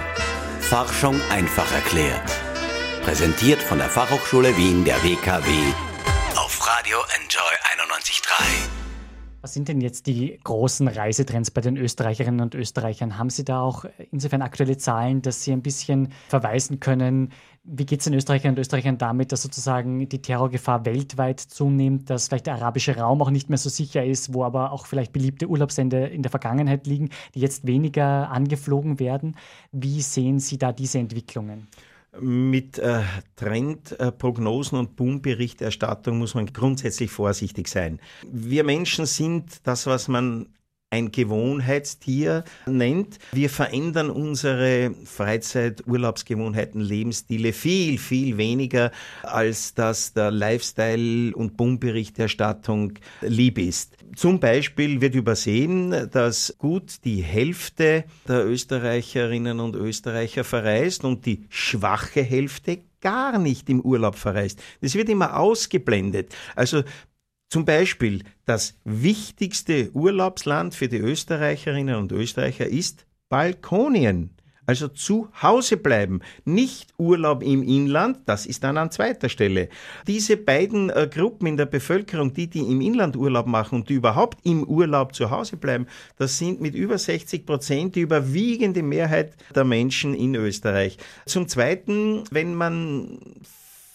Forschung 0.59 1.21
einfach 1.31 1.73
erklärt. 1.73 2.29
Präsentiert 3.05 3.63
von 3.63 3.79
der 3.79 3.89
Fachhochschule 3.89 4.57
Wien 4.57 4.85
der 4.85 4.97
WKW 4.97 5.49
auf 6.35 6.67
Radio 6.67 6.99
Enjoy 7.15 7.53
91.3. 7.85 8.43
Was 9.43 9.55
sind 9.55 9.69
denn 9.69 9.81
jetzt 9.81 10.09
die 10.09 10.41
großen 10.43 10.89
Reisetrends 10.89 11.53
bei 11.53 11.61
den 11.61 11.77
Österreicherinnen 11.77 12.41
und 12.41 12.57
Österreichern? 12.57 13.17
Haben 13.17 13.31
Sie 13.31 13.45
da 13.45 13.61
auch 13.61 13.85
insofern 14.11 14.43
aktuelle 14.43 14.77
Zahlen, 14.77 15.23
dass 15.23 15.45
Sie 15.45 15.53
ein 15.53 15.63
bisschen 15.63 16.13
verweisen 16.29 16.81
können? 16.81 17.33
Wie 17.69 17.85
geht 17.85 17.99
es 18.01 18.05
den 18.05 18.15
Österreicherinnen 18.15 18.57
und 18.57 18.61
Österreichern 18.61 18.97
damit, 18.97 19.33
dass 19.33 19.43
sozusagen 19.43 20.09
die 20.09 20.23
Terrorgefahr 20.23 20.85
weltweit 20.85 21.41
zunimmt, 21.41 22.09
dass 22.11 22.29
vielleicht 22.29 22.47
der 22.47 22.55
arabische 22.55 22.97
Raum 22.97 23.21
auch 23.23 23.31
nicht 23.31 23.49
mehr 23.49 23.59
so 23.59 23.69
sicher 23.69 24.05
ist, 24.05 24.33
wo 24.33 24.45
aber 24.45 24.71
auch 24.71 24.87
vielleicht 24.87 25.13
beliebte 25.13 25.49
Urlaubsende 25.49 26.07
in 26.07 26.23
der 26.23 26.31
Vergangenheit 26.31 26.87
liegen, 26.87 27.11
die 27.35 27.41
jetzt 27.41 27.67
weniger 27.67 28.31
angeflogen 28.31 29.01
werden? 29.01 29.37
Wie 29.73 30.01
sehen 30.01 30.39
Sie 30.39 30.59
da 30.59 30.73
diese 30.73 30.99
Entwicklungen? 30.99 31.67
Mit 32.21 32.79
äh, 32.79 33.03
Trendprognosen 33.35 34.79
und 34.79 34.97
Boomberichterstattung 34.97 36.19
muss 36.19 36.35
man 36.35 36.47
grundsätzlich 36.47 37.11
vorsichtig 37.11 37.69
sein. 37.69 38.01
Wir 38.31 38.65
Menschen 38.65 39.07
sind 39.07 39.67
das, 39.67 39.87
was 39.87 40.09
man 40.09 40.47
ein 40.91 41.11
Gewohnheitstier 41.11 42.45
nennt. 42.67 43.19
Wir 43.33 43.51
verändern 43.51 44.09
unsere 44.09 44.93
Freizeit, 45.05 45.83
Urlaubsgewohnheiten, 45.87 46.81
Lebensstile 46.81 47.53
viel, 47.53 47.99
viel 47.99 48.37
weniger, 48.37 48.93
als 49.23 49.75
das 49.75 50.13
der 50.13 50.31
Lifestyle- 50.31 51.35
und 51.35 51.57
Boomberichterstattung 51.57 52.95
lieb 53.21 53.59
ist. 53.59 53.97
Zum 54.15 54.39
Beispiel 54.39 55.01
wird 55.01 55.17
übersehen, 55.17 56.09
dass 56.13 56.55
gut 56.59 57.05
die 57.05 57.23
Hälfte 57.23 58.05
der 58.29 58.47
Österreicherinnen 58.47 59.59
und 59.59 59.75
Österreicher 59.75 60.45
verreist 60.45 61.05
und 61.05 61.27
die 61.27 61.47
schwache 61.49 62.23
Hälfte 62.23 62.79
gar 63.01 63.39
nicht 63.39 63.69
im 63.69 63.81
Urlaub 63.81 64.15
verreist. 64.15 64.63
Das 64.81 64.95
wird 64.95 65.09
immer 65.09 65.37
ausgeblendet. 65.39 66.35
Also 66.55 66.83
zum 67.49 67.65
Beispiel 67.65 68.23
das 68.45 68.79
wichtigste 68.85 69.91
Urlaubsland 69.93 70.75
für 70.75 70.89
die 70.89 70.99
Österreicherinnen 70.99 71.97
und 71.97 72.13
Österreicher 72.13 72.67
ist 72.67 73.07
Balkonien. 73.29 74.37
Also 74.67 74.89
zu 74.89 75.29
Hause 75.41 75.77
bleiben, 75.77 76.21
nicht 76.45 76.93
Urlaub 76.99 77.45
im 77.45 77.63
Inland, 77.63 78.19
das 78.27 78.47
ist 78.47 78.65
dann 78.65 78.77
an 78.77 78.91
zweiter 78.91 79.29
Stelle. 79.29 79.69
Diese 80.09 80.37
beiden 80.37 80.91
äh, 80.91 81.09
Gruppen 81.09 81.47
in 81.47 81.57
der 81.57 81.67
Bevölkerung, 81.67 82.35
die, 82.35 82.49
die 82.49 82.61
im 82.61 82.81
Inland 82.81 83.17
Urlaub 83.17 83.47
machen 83.47 83.77
und 83.77 83.89
die 83.89 83.95
überhaupt 83.95 84.39
im 84.45 84.65
Urlaub 84.65 85.15
zu 85.15 85.31
Hause 85.31 85.57
bleiben, 85.57 85.87
das 86.17 86.39
sind 86.39 86.61
mit 86.61 86.75
über 86.75 86.99
60 86.99 87.47
Prozent 87.47 87.95
die 87.95 88.01
überwiegende 88.01 88.83
Mehrheit 88.83 89.35
der 89.55 89.65
Menschen 89.65 90.15
in 90.15 90.35
Österreich. 90.35 90.99
Zum 91.27 91.47
Zweiten, 91.47 92.25
wenn 92.33 92.57
man 92.57 93.21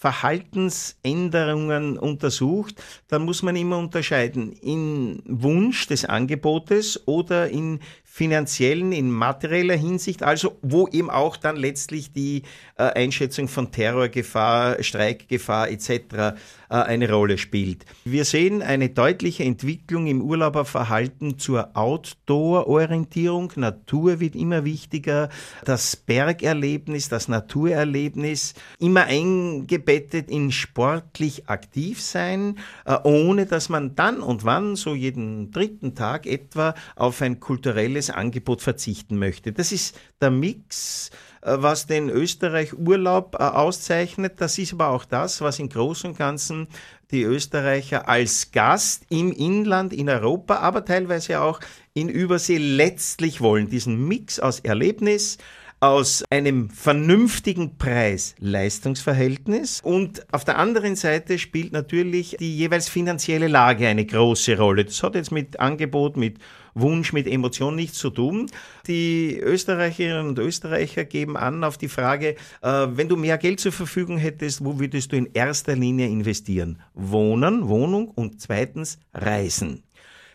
Verhaltensänderungen 0.02 1.96
untersucht, 1.96 2.82
dann 3.06 3.24
muss 3.24 3.44
man 3.44 3.54
immer 3.54 3.78
unterscheiden 3.78 4.50
in 4.50 5.22
Wunsch 5.26 5.86
des 5.86 6.04
Angebotes 6.04 7.06
oder 7.06 7.48
in 7.48 7.78
finanziellen, 8.14 8.92
in 8.92 9.10
materieller 9.10 9.74
Hinsicht, 9.74 10.22
also 10.22 10.58
wo 10.60 10.86
eben 10.88 11.08
auch 11.08 11.38
dann 11.38 11.56
letztlich 11.56 12.12
die 12.12 12.42
äh, 12.76 12.82
Einschätzung 12.82 13.48
von 13.48 13.72
Terrorgefahr, 13.72 14.82
Streikgefahr 14.82 15.70
etc. 15.70 16.36
Äh, 16.72 16.74
eine 16.74 17.10
Rolle 17.10 17.38
spielt. 17.38 17.86
Wir 18.04 18.26
sehen 18.26 18.60
eine 18.60 18.90
deutliche 18.90 19.44
Entwicklung 19.44 20.06
im 20.06 20.20
Urlauberverhalten 20.20 21.38
zur 21.38 21.74
Outdoor-Orientierung. 21.74 23.52
Natur 23.56 24.20
wird 24.20 24.34
immer 24.34 24.66
wichtiger, 24.66 25.30
das 25.64 25.96
Bergerlebnis, 25.96 27.08
das 27.08 27.28
Naturerlebnis, 27.28 28.52
immer 28.78 29.04
eingebettet 29.04 30.30
in 30.30 30.52
sportlich 30.52 31.48
aktiv 31.48 32.02
sein, 32.02 32.58
äh, 32.84 32.98
ohne 33.04 33.46
dass 33.46 33.70
man 33.70 33.94
dann 33.94 34.20
und 34.20 34.44
wann, 34.44 34.76
so 34.76 34.94
jeden 34.94 35.50
dritten 35.50 35.94
Tag 35.94 36.26
etwa, 36.26 36.74
auf 36.94 37.22
ein 37.22 37.40
kulturelles 37.40 38.01
Angebot 38.10 38.62
verzichten 38.62 39.18
möchte. 39.18 39.52
Das 39.52 39.72
ist 39.72 39.98
der 40.20 40.30
Mix, 40.30 41.10
äh, 41.42 41.56
was 41.58 41.86
den 41.86 42.08
Österreich-Urlaub 42.08 43.36
äh, 43.38 43.42
auszeichnet. 43.42 44.40
Das 44.40 44.58
ist 44.58 44.72
aber 44.72 44.88
auch 44.88 45.04
das, 45.04 45.40
was 45.40 45.58
im 45.58 45.68
Großen 45.68 46.10
und 46.10 46.18
Ganzen 46.18 46.68
die 47.10 47.22
Österreicher 47.22 48.08
als 48.08 48.52
Gast 48.52 49.04
im 49.10 49.32
Inland, 49.32 49.92
in 49.92 50.08
Europa, 50.08 50.56
aber 50.56 50.84
teilweise 50.84 51.40
auch 51.40 51.60
in 51.94 52.08
Übersee 52.08 52.58
letztlich 52.58 53.40
wollen. 53.40 53.68
Diesen 53.68 54.08
Mix 54.08 54.40
aus 54.40 54.60
Erlebnis, 54.60 55.38
aus 55.82 56.24
einem 56.30 56.70
vernünftigen 56.70 57.76
Preis-Leistungsverhältnis 57.76 59.80
und 59.82 60.32
auf 60.32 60.44
der 60.44 60.58
anderen 60.58 60.94
Seite 60.94 61.40
spielt 61.40 61.72
natürlich 61.72 62.36
die 62.38 62.56
jeweils 62.56 62.88
finanzielle 62.88 63.48
Lage 63.48 63.88
eine 63.88 64.06
große 64.06 64.56
Rolle. 64.56 64.84
Das 64.84 65.02
hat 65.02 65.16
jetzt 65.16 65.32
mit 65.32 65.58
Angebot, 65.58 66.16
mit 66.16 66.38
Wunsch, 66.74 67.12
mit 67.12 67.26
Emotion 67.26 67.76
nichts 67.76 67.98
zu 67.98 68.10
tun. 68.10 68.50
Die 68.86 69.38
Österreicherinnen 69.38 70.28
und 70.28 70.38
Österreicher 70.38 71.04
geben 71.04 71.36
an 71.36 71.64
auf 71.64 71.78
die 71.78 71.88
Frage, 71.88 72.36
äh, 72.62 72.86
wenn 72.90 73.08
du 73.08 73.16
mehr 73.16 73.38
Geld 73.38 73.60
zur 73.60 73.72
Verfügung 73.72 74.18
hättest, 74.18 74.64
wo 74.64 74.78
würdest 74.78 75.12
du 75.12 75.16
in 75.16 75.30
erster 75.32 75.76
Linie 75.76 76.08
investieren? 76.08 76.80
Wohnen, 76.94 77.68
Wohnung 77.68 78.08
und 78.08 78.40
zweitens 78.40 78.98
Reisen. 79.12 79.82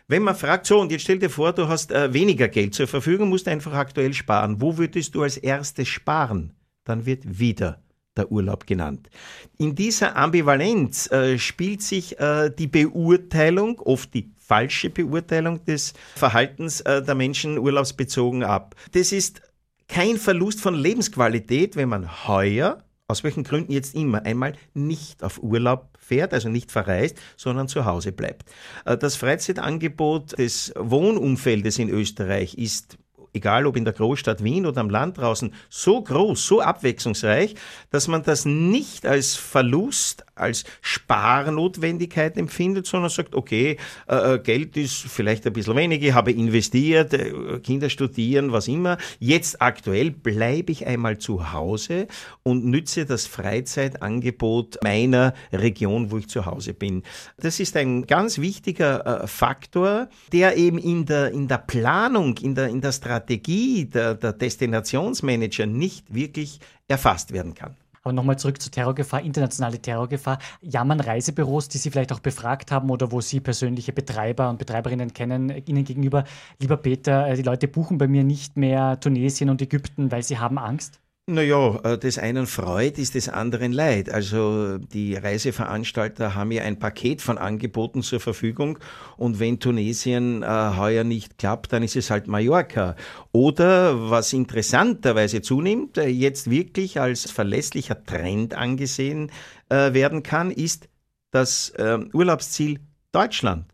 Wenn 0.06 0.22
man 0.22 0.34
fragt, 0.34 0.66
so 0.66 0.80
und 0.80 0.90
jetzt 0.90 1.02
stell 1.02 1.18
dir 1.18 1.28
vor, 1.28 1.52
du 1.52 1.68
hast 1.68 1.92
äh, 1.92 2.12
weniger 2.14 2.48
Geld 2.48 2.74
zur 2.74 2.86
Verfügung, 2.86 3.28
musst 3.28 3.46
einfach 3.46 3.74
aktuell 3.74 4.14
sparen. 4.14 4.60
Wo 4.60 4.78
würdest 4.78 5.14
du 5.14 5.22
als 5.22 5.36
erstes 5.36 5.88
sparen? 5.88 6.54
Dann 6.84 7.04
wird 7.04 7.38
wieder 7.38 7.82
der 8.18 8.30
Urlaub 8.30 8.66
genannt. 8.66 9.08
In 9.56 9.74
dieser 9.74 10.16
Ambivalenz 10.16 11.10
äh, 11.10 11.38
spielt 11.38 11.82
sich 11.82 12.18
äh, 12.18 12.50
die 12.50 12.66
Beurteilung, 12.66 13.80
oft 13.80 14.12
die 14.12 14.30
falsche 14.36 14.90
Beurteilung 14.90 15.64
des 15.64 15.94
Verhaltens 16.16 16.80
äh, 16.80 17.02
der 17.02 17.14
Menschen 17.14 17.58
urlaubsbezogen 17.58 18.44
ab. 18.44 18.74
Das 18.92 19.12
ist 19.12 19.42
kein 19.88 20.16
Verlust 20.16 20.60
von 20.60 20.74
Lebensqualität, 20.74 21.76
wenn 21.76 21.88
man 21.88 22.28
heuer, 22.28 22.84
aus 23.08 23.24
welchen 23.24 23.42
Gründen 23.42 23.72
jetzt 23.72 23.94
immer, 23.94 24.24
einmal 24.24 24.52
nicht 24.74 25.22
auf 25.22 25.42
Urlaub 25.42 25.96
fährt, 25.98 26.34
also 26.34 26.48
nicht 26.48 26.70
verreist, 26.70 27.16
sondern 27.36 27.68
zu 27.68 27.84
Hause 27.84 28.12
bleibt. 28.12 28.50
Äh, 28.84 28.96
Das 28.96 29.16
Freizeitangebot 29.16 30.38
des 30.38 30.72
Wohnumfeldes 30.76 31.78
in 31.78 31.88
Österreich 31.88 32.56
ist 32.56 32.98
egal 33.32 33.66
ob 33.66 33.76
in 33.76 33.84
der 33.84 33.94
Großstadt 33.94 34.42
Wien 34.42 34.66
oder 34.66 34.80
am 34.80 34.90
Land 34.90 35.18
draußen, 35.18 35.52
so 35.68 36.02
groß, 36.02 36.46
so 36.46 36.60
abwechslungsreich, 36.60 37.54
dass 37.90 38.08
man 38.08 38.22
das 38.22 38.44
nicht 38.44 39.06
als 39.06 39.36
Verlust, 39.36 40.24
als 40.34 40.64
Sparnotwendigkeit 40.80 42.36
empfindet, 42.36 42.86
sondern 42.86 43.10
sagt, 43.10 43.34
okay, 43.34 43.76
äh, 44.08 44.34
äh, 44.34 44.38
Geld 44.38 44.76
ist 44.76 44.94
vielleicht 44.94 45.46
ein 45.46 45.52
bisschen 45.52 45.76
wenig, 45.76 46.02
ich 46.02 46.12
habe 46.12 46.32
investiert, 46.32 47.12
äh, 47.14 47.58
Kinder 47.62 47.90
studieren, 47.90 48.52
was 48.52 48.68
immer. 48.68 48.98
Jetzt 49.18 49.60
aktuell 49.60 50.10
bleibe 50.10 50.72
ich 50.72 50.86
einmal 50.86 51.18
zu 51.18 51.52
Hause 51.52 52.06
und 52.42 52.64
nütze 52.64 53.06
das 53.06 53.26
Freizeitangebot 53.26 54.78
meiner 54.82 55.34
Region, 55.52 56.10
wo 56.10 56.18
ich 56.18 56.28
zu 56.28 56.46
Hause 56.46 56.74
bin. 56.74 57.02
Das 57.38 57.60
ist 57.60 57.76
ein 57.76 58.06
ganz 58.06 58.38
wichtiger 58.38 59.26
Faktor, 59.26 60.08
der 60.32 60.56
eben 60.56 60.78
in 60.78 61.06
der, 61.06 61.32
in 61.32 61.48
der 61.48 61.58
Planung, 61.58 62.36
in 62.38 62.54
der, 62.54 62.68
in 62.68 62.80
der 62.80 62.92
Strategie 62.92 63.17
der, 63.20 64.14
der 64.14 64.32
Destinationsmanager 64.32 65.66
nicht 65.66 66.14
wirklich 66.14 66.60
erfasst 66.88 67.32
werden 67.32 67.54
kann. 67.54 67.76
Aber 68.02 68.12
nochmal 68.12 68.38
zurück 68.38 68.62
zur 68.62 68.72
Terrorgefahr, 68.72 69.22
internationale 69.22 69.80
Terrorgefahr. 69.80 70.38
Jammern 70.62 71.00
Reisebüros, 71.00 71.68
die 71.68 71.78
Sie 71.78 71.90
vielleicht 71.90 72.12
auch 72.12 72.20
befragt 72.20 72.70
haben 72.70 72.90
oder 72.90 73.12
wo 73.12 73.20
Sie 73.20 73.40
persönliche 73.40 73.92
Betreiber 73.92 74.48
und 74.48 74.58
Betreiberinnen 74.58 75.12
kennen, 75.12 75.50
Ihnen 75.66 75.84
gegenüber, 75.84 76.24
lieber 76.58 76.76
Peter, 76.76 77.28
äh, 77.28 77.36
die 77.36 77.42
Leute 77.42 77.68
buchen 77.68 77.98
bei 77.98 78.08
mir 78.08 78.24
nicht 78.24 78.56
mehr 78.56 78.98
Tunesien 78.98 79.50
und 79.50 79.60
Ägypten, 79.60 80.10
weil 80.10 80.22
sie 80.22 80.38
haben 80.38 80.58
Angst? 80.58 81.00
Naja, 81.30 81.78
äh, 81.84 81.98
des 81.98 82.16
einen 82.18 82.46
Freud 82.46 82.98
ist 82.98 83.14
des 83.14 83.28
anderen 83.28 83.70
Leid. 83.70 84.08
Also 84.08 84.78
die 84.78 85.14
Reiseveranstalter 85.14 86.34
haben 86.34 86.52
ja 86.52 86.62
ein 86.62 86.78
Paket 86.78 87.20
von 87.20 87.36
Angeboten 87.36 88.02
zur 88.02 88.18
Verfügung 88.18 88.78
und 89.18 89.38
wenn 89.38 89.60
Tunesien 89.60 90.42
äh, 90.42 90.46
heuer 90.46 91.04
nicht 91.04 91.36
klappt, 91.36 91.70
dann 91.74 91.82
ist 91.82 91.96
es 91.96 92.10
halt 92.10 92.28
Mallorca. 92.28 92.96
Oder 93.30 94.08
was 94.08 94.32
interessanterweise 94.32 95.42
zunimmt, 95.42 95.98
äh, 95.98 96.08
jetzt 96.08 96.48
wirklich 96.48 96.98
als 96.98 97.30
verlässlicher 97.30 98.02
Trend 98.02 98.54
angesehen 98.54 99.30
äh, 99.68 99.92
werden 99.92 100.22
kann, 100.22 100.50
ist 100.50 100.88
das 101.30 101.68
äh, 101.76 101.98
Urlaubsziel 102.14 102.80
Deutschland. 103.12 103.66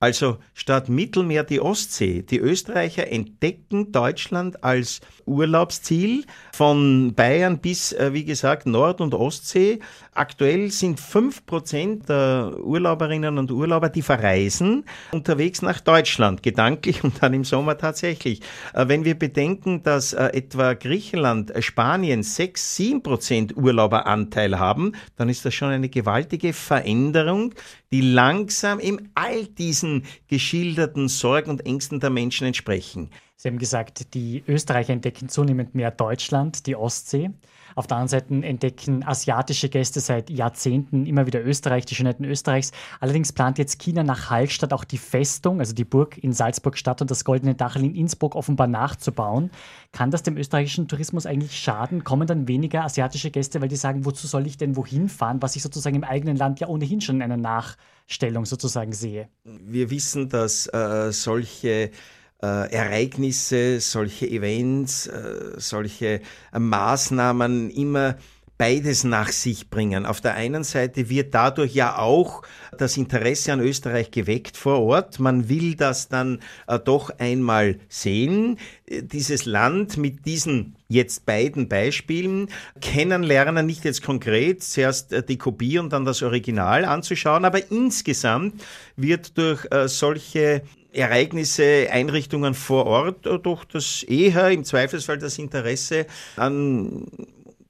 Also 0.00 0.38
statt 0.54 0.88
Mittelmeer 0.88 1.42
die 1.42 1.60
Ostsee. 1.60 2.22
Die 2.22 2.38
Österreicher 2.38 3.10
entdecken 3.10 3.90
Deutschland 3.90 4.62
als 4.62 5.00
Urlaubsziel 5.26 6.24
von 6.58 7.14
Bayern 7.14 7.58
bis, 7.58 7.92
äh, 7.92 8.12
wie 8.12 8.24
gesagt, 8.24 8.66
Nord- 8.66 9.00
und 9.00 9.14
Ostsee. 9.14 9.78
Aktuell 10.12 10.72
sind 10.72 10.98
fünf 10.98 11.46
Prozent 11.46 12.08
der 12.08 12.52
Urlauberinnen 12.60 13.38
und 13.38 13.52
Urlauber, 13.52 13.88
die 13.88 14.02
verreisen, 14.02 14.84
unterwegs 15.12 15.62
nach 15.62 15.78
Deutschland, 15.78 16.42
gedanklich 16.42 17.04
und 17.04 17.22
dann 17.22 17.32
im 17.32 17.44
Sommer 17.44 17.78
tatsächlich. 17.78 18.40
Äh, 18.74 18.88
Wenn 18.88 19.04
wir 19.04 19.16
bedenken, 19.16 19.84
dass 19.84 20.14
äh, 20.14 20.24
etwa 20.32 20.74
Griechenland, 20.74 21.52
Spanien 21.60 22.24
sechs, 22.24 22.74
sieben 22.74 23.04
Prozent 23.04 23.56
Urlauberanteil 23.56 24.58
haben, 24.58 24.94
dann 25.16 25.28
ist 25.28 25.44
das 25.44 25.54
schon 25.54 25.68
eine 25.68 25.88
gewaltige 25.88 26.52
Veränderung, 26.52 27.54
die 27.92 28.00
langsam 28.00 28.80
in 28.80 29.10
all 29.14 29.46
diesen 29.46 30.06
geschilderten 30.26 31.06
Sorgen 31.06 31.50
und 31.50 31.64
Ängsten 31.64 32.00
der 32.00 32.10
Menschen 32.10 32.48
entsprechen. 32.48 33.10
Sie 33.40 33.46
haben 33.46 33.58
gesagt, 33.58 34.14
die 34.14 34.42
Österreicher 34.48 34.92
entdecken 34.92 35.28
zunehmend 35.28 35.72
mehr 35.72 35.92
Deutschland, 35.92 36.66
die 36.66 36.74
Ostsee. 36.74 37.30
Auf 37.76 37.86
der 37.86 37.98
anderen 37.98 38.08
Seite 38.08 38.34
entdecken 38.44 39.06
asiatische 39.06 39.68
Gäste 39.68 40.00
seit 40.00 40.28
Jahrzehnten 40.28 41.06
immer 41.06 41.24
wieder 41.28 41.44
Österreich, 41.44 41.86
die 41.86 41.94
Schönheiten 41.94 42.24
Österreichs. 42.24 42.72
Allerdings 42.98 43.32
plant 43.32 43.58
jetzt 43.58 43.78
China 43.78 44.02
nach 44.02 44.28
Hallstatt 44.28 44.72
auch 44.72 44.82
die 44.82 44.98
Festung, 44.98 45.60
also 45.60 45.72
die 45.72 45.84
Burg 45.84 46.18
in 46.18 46.32
Salzburg-Stadt 46.32 47.00
und 47.00 47.12
das 47.12 47.24
Goldene 47.24 47.54
Dachel 47.54 47.84
in 47.84 47.94
Innsbruck 47.94 48.34
offenbar 48.34 48.66
nachzubauen. 48.66 49.52
Kann 49.92 50.10
das 50.10 50.24
dem 50.24 50.36
österreichischen 50.36 50.88
Tourismus 50.88 51.24
eigentlich 51.24 51.56
schaden? 51.56 52.02
Kommen 52.02 52.26
dann 52.26 52.48
weniger 52.48 52.82
asiatische 52.82 53.30
Gäste, 53.30 53.60
weil 53.60 53.68
die 53.68 53.76
sagen, 53.76 54.04
wozu 54.04 54.26
soll 54.26 54.48
ich 54.48 54.56
denn 54.56 54.74
wohin 54.74 55.08
fahren, 55.08 55.40
was 55.42 55.54
ich 55.54 55.62
sozusagen 55.62 55.94
im 55.94 56.02
eigenen 56.02 56.36
Land 56.36 56.58
ja 56.58 56.66
ohnehin 56.66 57.00
schon 57.00 57.14
in 57.16 57.22
einer 57.22 57.36
Nachstellung 57.36 58.46
sozusagen 58.46 58.92
sehe? 58.92 59.28
Wir 59.44 59.90
wissen, 59.90 60.28
dass 60.28 60.66
äh, 60.66 61.12
solche 61.12 61.92
äh, 62.42 62.72
Ereignisse, 62.72 63.80
solche 63.80 64.28
Events, 64.28 65.06
äh, 65.06 65.54
solche 65.56 66.20
äh, 66.52 66.58
Maßnahmen 66.58 67.70
immer 67.70 68.16
beides 68.58 69.04
nach 69.04 69.28
sich 69.28 69.70
bringen. 69.70 70.04
Auf 70.04 70.20
der 70.20 70.34
einen 70.34 70.64
Seite 70.64 71.08
wird 71.08 71.32
dadurch 71.32 71.74
ja 71.74 71.96
auch 71.96 72.42
das 72.76 72.96
Interesse 72.96 73.52
an 73.52 73.60
Österreich 73.60 74.10
geweckt 74.10 74.56
vor 74.56 74.80
Ort. 74.80 75.20
Man 75.20 75.48
will 75.48 75.76
das 75.76 76.08
dann 76.08 76.40
äh, 76.66 76.78
doch 76.78 77.10
einmal 77.18 77.78
sehen. 77.88 78.58
Äh, 78.86 79.02
Dieses 79.04 79.46
Land 79.46 79.96
mit 79.96 80.26
diesen 80.26 80.74
jetzt 80.88 81.24
beiden 81.24 81.68
Beispielen 81.68 82.48
kennenlernen, 82.80 83.64
nicht 83.64 83.84
jetzt 83.84 84.02
konkret, 84.02 84.62
zuerst 84.64 85.12
äh, 85.12 85.22
die 85.22 85.38
Kopie 85.38 85.78
und 85.78 85.92
dann 85.92 86.04
das 86.04 86.22
Original 86.22 86.84
anzuschauen, 86.84 87.44
aber 87.44 87.70
insgesamt 87.70 88.64
wird 88.96 89.38
durch 89.38 89.66
äh, 89.70 89.86
solche 89.86 90.62
Ereignisse, 90.98 91.88
Einrichtungen 91.90 92.54
vor 92.54 92.86
Ort 92.86 93.26
äh, 93.26 93.38
durch 93.38 93.64
das 93.64 94.02
eher 94.02 94.50
im 94.50 94.64
Zweifelsfall 94.64 95.18
das 95.18 95.38
Interesse 95.38 96.06
an 96.36 97.06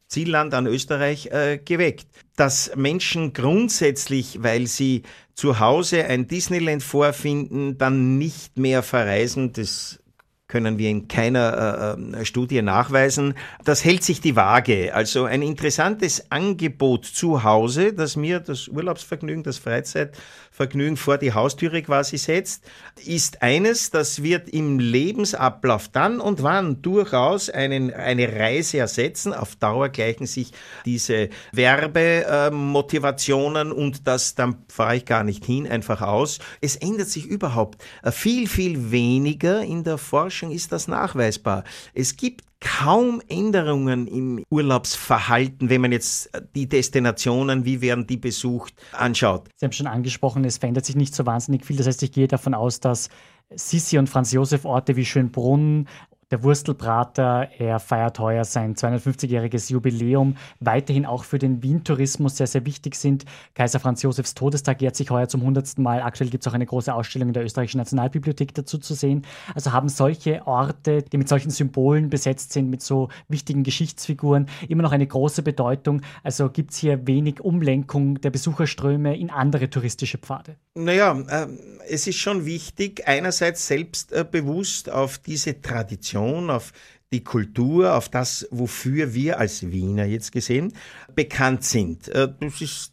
Zielland, 0.08 0.54
an 0.54 0.66
Österreich 0.66 1.26
äh, 1.26 1.58
geweckt. 1.62 2.06
Dass 2.36 2.72
Menschen 2.76 3.32
grundsätzlich, 3.32 4.42
weil 4.42 4.66
sie 4.66 5.02
zu 5.34 5.60
Hause 5.60 6.04
ein 6.06 6.26
Disneyland 6.26 6.82
vorfinden, 6.82 7.78
dann 7.78 8.18
nicht 8.18 8.58
mehr 8.58 8.82
verreisen, 8.82 9.52
das 9.52 10.00
können 10.48 10.78
wir 10.78 10.88
in 10.88 11.06
keiner 11.08 11.98
äh, 11.98 12.20
äh, 12.20 12.24
Studie 12.24 12.62
nachweisen. 12.62 13.34
Das 13.64 13.84
hält 13.84 14.02
sich 14.02 14.22
die 14.22 14.34
Waage. 14.34 14.94
Also 14.94 15.24
ein 15.24 15.42
interessantes 15.42 16.30
Angebot 16.30 17.04
zu 17.04 17.44
Hause, 17.44 17.92
das 17.92 18.16
mir 18.16 18.40
das 18.40 18.66
Urlaubsvergnügen, 18.66 19.42
das 19.42 19.58
Freizeitvergnügen 19.58 20.96
vor 20.96 21.18
die 21.18 21.34
Haustüre 21.34 21.82
quasi 21.82 22.16
setzt, 22.16 22.64
ist 23.04 23.42
eines, 23.42 23.90
das 23.90 24.22
wird 24.22 24.48
im 24.48 24.78
Lebensablauf 24.78 25.88
dann 25.88 26.18
und 26.18 26.42
wann 26.42 26.80
durchaus 26.80 27.50
einen, 27.50 27.92
eine 27.92 28.32
Reise 28.32 28.78
ersetzen. 28.78 29.34
Auf 29.34 29.54
Dauer 29.56 29.90
gleichen 29.90 30.24
sich 30.24 30.52
diese 30.86 31.28
Werbemotivationen 31.52 33.70
und 33.70 34.06
das, 34.06 34.34
dann 34.34 34.64
fahre 34.68 34.96
ich 34.96 35.04
gar 35.04 35.24
nicht 35.24 35.44
hin, 35.44 35.68
einfach 35.68 36.00
aus. 36.00 36.38
Es 36.62 36.76
ändert 36.76 37.08
sich 37.08 37.26
überhaupt 37.26 37.84
äh, 38.02 38.10
viel, 38.10 38.48
viel 38.48 38.90
weniger 38.90 39.60
in 39.60 39.84
der 39.84 39.98
Forschung 39.98 40.37
ist 40.42 40.72
das 40.72 40.88
nachweisbar. 40.88 41.64
Es 41.94 42.16
gibt 42.16 42.44
kaum 42.60 43.22
Änderungen 43.28 44.06
im 44.08 44.44
Urlaubsverhalten, 44.50 45.70
wenn 45.70 45.80
man 45.80 45.92
jetzt 45.92 46.30
die 46.54 46.68
Destinationen, 46.68 47.64
wie 47.64 47.80
werden 47.80 48.06
die 48.06 48.16
besucht, 48.16 48.74
anschaut. 48.92 49.48
Sie 49.56 49.64
haben 49.64 49.72
schon 49.72 49.86
angesprochen, 49.86 50.44
es 50.44 50.58
verändert 50.58 50.84
sich 50.84 50.96
nicht 50.96 51.14
so 51.14 51.24
wahnsinnig 51.24 51.64
viel. 51.64 51.76
Das 51.76 51.86
heißt, 51.86 52.02
ich 52.02 52.12
gehe 52.12 52.26
davon 52.26 52.54
aus, 52.54 52.80
dass 52.80 53.10
Sissi 53.54 53.96
und 53.96 54.08
Franz 54.08 54.32
Josef 54.32 54.64
Orte 54.64 54.96
wie 54.96 55.04
Schönbrunn 55.04 55.88
der 56.30 56.42
Wurstelbrater, 56.42 57.48
er 57.58 57.78
feiert 57.78 58.18
heuer 58.18 58.44
sein 58.44 58.74
250-jähriges 58.74 59.72
Jubiläum, 59.72 60.36
weiterhin 60.60 61.06
auch 61.06 61.24
für 61.24 61.38
den 61.38 61.62
Wien-Tourismus 61.62 62.36
sehr, 62.36 62.46
sehr 62.46 62.66
wichtig 62.66 62.96
sind. 62.96 63.24
Kaiser 63.54 63.80
Franz 63.80 64.02
Josefs 64.02 64.34
Todestag 64.34 64.82
jährt 64.82 64.94
sich 64.94 65.10
heuer 65.10 65.28
zum 65.28 65.40
100. 65.40 65.78
Mal. 65.78 66.02
Aktuell 66.02 66.28
gibt 66.28 66.44
es 66.44 66.48
auch 66.50 66.54
eine 66.54 66.66
große 66.66 66.92
Ausstellung 66.92 67.28
in 67.28 67.34
der 67.34 67.44
Österreichischen 67.44 67.78
Nationalbibliothek 67.78 68.54
dazu 68.54 68.76
zu 68.76 68.94
sehen. 68.94 69.22
Also 69.54 69.72
haben 69.72 69.88
solche 69.88 70.46
Orte, 70.46 71.02
die 71.02 71.16
mit 71.16 71.28
solchen 71.28 71.50
Symbolen 71.50 72.10
besetzt 72.10 72.52
sind, 72.52 72.68
mit 72.68 72.82
so 72.82 73.08
wichtigen 73.28 73.62
Geschichtsfiguren, 73.62 74.48
immer 74.68 74.82
noch 74.82 74.92
eine 74.92 75.06
große 75.06 75.42
Bedeutung. 75.42 76.02
Also 76.22 76.50
gibt 76.50 76.72
es 76.72 76.76
hier 76.76 77.06
wenig 77.06 77.40
Umlenkung 77.40 78.20
der 78.20 78.30
Besucherströme 78.30 79.16
in 79.16 79.30
andere 79.30 79.70
touristische 79.70 80.18
Pfade. 80.18 80.56
Naja, 80.74 81.18
äh, 81.28 81.46
es 81.88 82.06
ist 82.06 82.18
schon 82.18 82.44
wichtig, 82.46 83.08
einerseits 83.08 83.66
selbstbewusst 83.66 84.90
auf 84.90 85.18
diese 85.18 85.60
Tradition, 85.60 86.17
auf 86.50 86.72
die 87.12 87.24
Kultur, 87.24 87.94
auf 87.94 88.10
das, 88.10 88.46
wofür 88.50 89.14
wir 89.14 89.38
als 89.38 89.70
Wiener 89.70 90.04
jetzt 90.04 90.30
gesehen 90.30 90.74
bekannt 91.14 91.64
sind. 91.64 92.08
Äh, 92.08 92.28
Das 92.38 92.60
ist 92.60 92.92